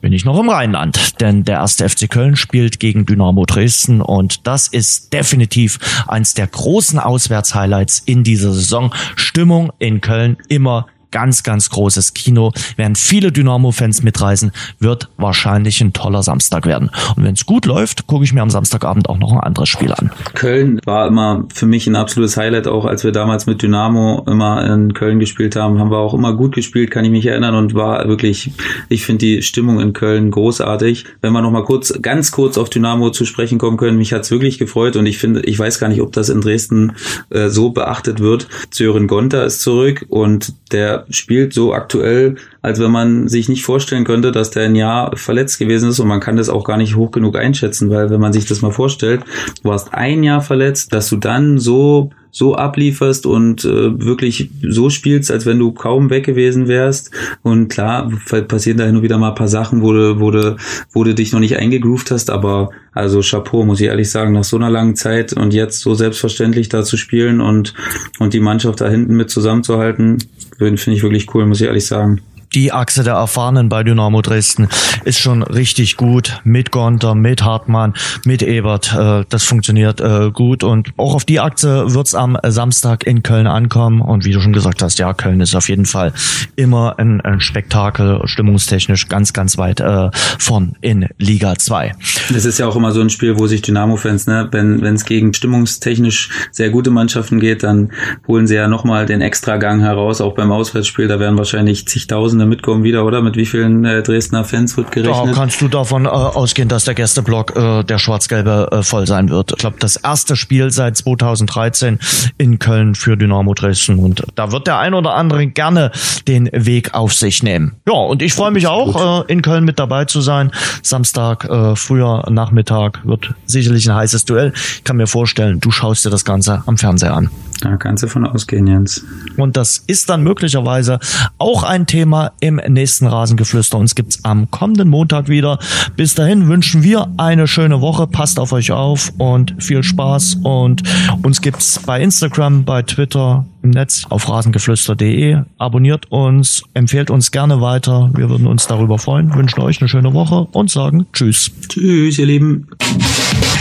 [0.00, 4.46] bin ich noch im Rheinland, denn der erste FC Köln spielt gegen Dynamo Dresden und
[4.46, 8.92] das ist definitiv eins der großen Auswärtshighlights in dieser Saison.
[9.16, 12.50] Stimmung in Köln immer ganz, ganz großes Kino.
[12.76, 14.50] Werden viele Dynamo-Fans mitreisen,
[14.80, 16.90] wird wahrscheinlich ein toller Samstag werden.
[17.16, 19.92] Und wenn es gut läuft, gucke ich mir am Samstagabend auch noch ein anderes Spiel
[19.92, 20.10] an.
[20.34, 24.66] Köln war immer für mich ein absolutes Highlight, auch als wir damals mit Dynamo immer
[24.66, 27.74] in Köln gespielt haben, haben wir auch immer gut gespielt, kann ich mich erinnern und
[27.74, 28.50] war wirklich,
[28.88, 31.04] ich finde die Stimmung in Köln großartig.
[31.20, 34.30] Wenn wir noch mal kurz, ganz kurz auf Dynamo zu sprechen kommen können, mich hat's
[34.30, 36.92] wirklich gefreut und ich finde, ich weiß gar nicht, ob das in Dresden
[37.30, 38.48] äh, so beachtet wird.
[38.70, 44.04] Sören Gonter ist zurück und der spielt so aktuell, als wenn man sich nicht vorstellen
[44.04, 46.96] könnte, dass der ein Jahr verletzt gewesen ist und man kann das auch gar nicht
[46.96, 49.24] hoch genug einschätzen, weil wenn man sich das mal vorstellt,
[49.62, 54.88] du warst ein Jahr verletzt, dass du dann so so ablieferst und äh, wirklich so
[54.88, 57.10] spielst, als wenn du kaum weg gewesen wärst.
[57.42, 58.10] Und klar,
[58.48, 60.56] passieren da und wieder mal ein paar Sachen, wo du, wo du,
[60.92, 64.44] wo du dich noch nicht eingegroovt hast, aber also Chapeau, muss ich ehrlich sagen, nach
[64.44, 67.74] so einer langen Zeit und jetzt so selbstverständlich da zu spielen und,
[68.18, 70.16] und die Mannschaft da hinten mit zusammenzuhalten,
[70.56, 72.22] finde ich wirklich cool, muss ich ehrlich sagen
[72.54, 74.68] die Achse der Erfahrenen bei Dynamo Dresden
[75.04, 76.40] ist schon richtig gut.
[76.44, 77.94] Mit Gonter, mit Hartmann,
[78.24, 78.94] mit Ebert.
[78.94, 80.64] Äh, das funktioniert äh, gut.
[80.64, 84.00] Und auch auf die Achse wird's am Samstag in Köln ankommen.
[84.00, 86.12] Und wie du schon gesagt hast, ja, Köln ist auf jeden Fall
[86.56, 91.94] immer ein, ein Spektakel, stimmungstechnisch ganz, ganz weit äh, von in Liga 2.
[92.32, 95.32] Das ist ja auch immer so ein Spiel, wo sich Dynamo-Fans, ne, wenn es gegen
[95.34, 97.92] stimmungstechnisch sehr gute Mannschaften geht, dann
[98.26, 101.08] holen sie ja nochmal den Extragang heraus, auch beim Auswärtsspiel.
[101.08, 103.22] Da werden wahrscheinlich zigtausende Tausende mitkommen wieder, oder?
[103.22, 105.28] Mit wie vielen äh, Dresdner Fans wird gerechnet?
[105.28, 109.28] Da kannst du davon äh, ausgehen, dass der Gästeblock äh, der Schwarz-Gelbe äh, voll sein
[109.28, 109.52] wird.
[109.52, 111.98] Ich glaube, das erste Spiel seit 2013
[112.38, 115.90] in Köln für Dynamo Dresden und da wird der ein oder andere gerne
[116.28, 117.76] den Weg auf sich nehmen.
[117.86, 120.50] Ja, und ich freue mich auch, äh, in Köln mit dabei zu sein.
[120.82, 124.52] Samstag, äh, früher Nachmittag wird sicherlich ein heißes Duell.
[124.54, 127.30] Ich kann mir vorstellen, du schaust dir das Ganze am Fernseher an.
[127.62, 129.04] Da kannst du von ausgehen, Jens.
[129.36, 130.98] Und das ist dann möglicherweise
[131.38, 133.78] auch ein Thema im nächsten Rasengeflüster.
[133.78, 135.60] Uns gibt's am kommenden Montag wieder.
[135.94, 138.08] Bis dahin wünschen wir eine schöne Woche.
[138.08, 140.38] Passt auf euch auf und viel Spaß.
[140.42, 140.82] Und
[141.22, 145.42] uns gibt's bei Instagram, bei Twitter, im Netz auf rasengeflüster.de.
[145.58, 148.10] Abonniert uns, empfehlt uns gerne weiter.
[148.14, 149.32] Wir würden uns darüber freuen.
[149.36, 151.52] Wünschen euch eine schöne Woche und sagen Tschüss.
[151.68, 152.66] Tschüss, ihr Lieben.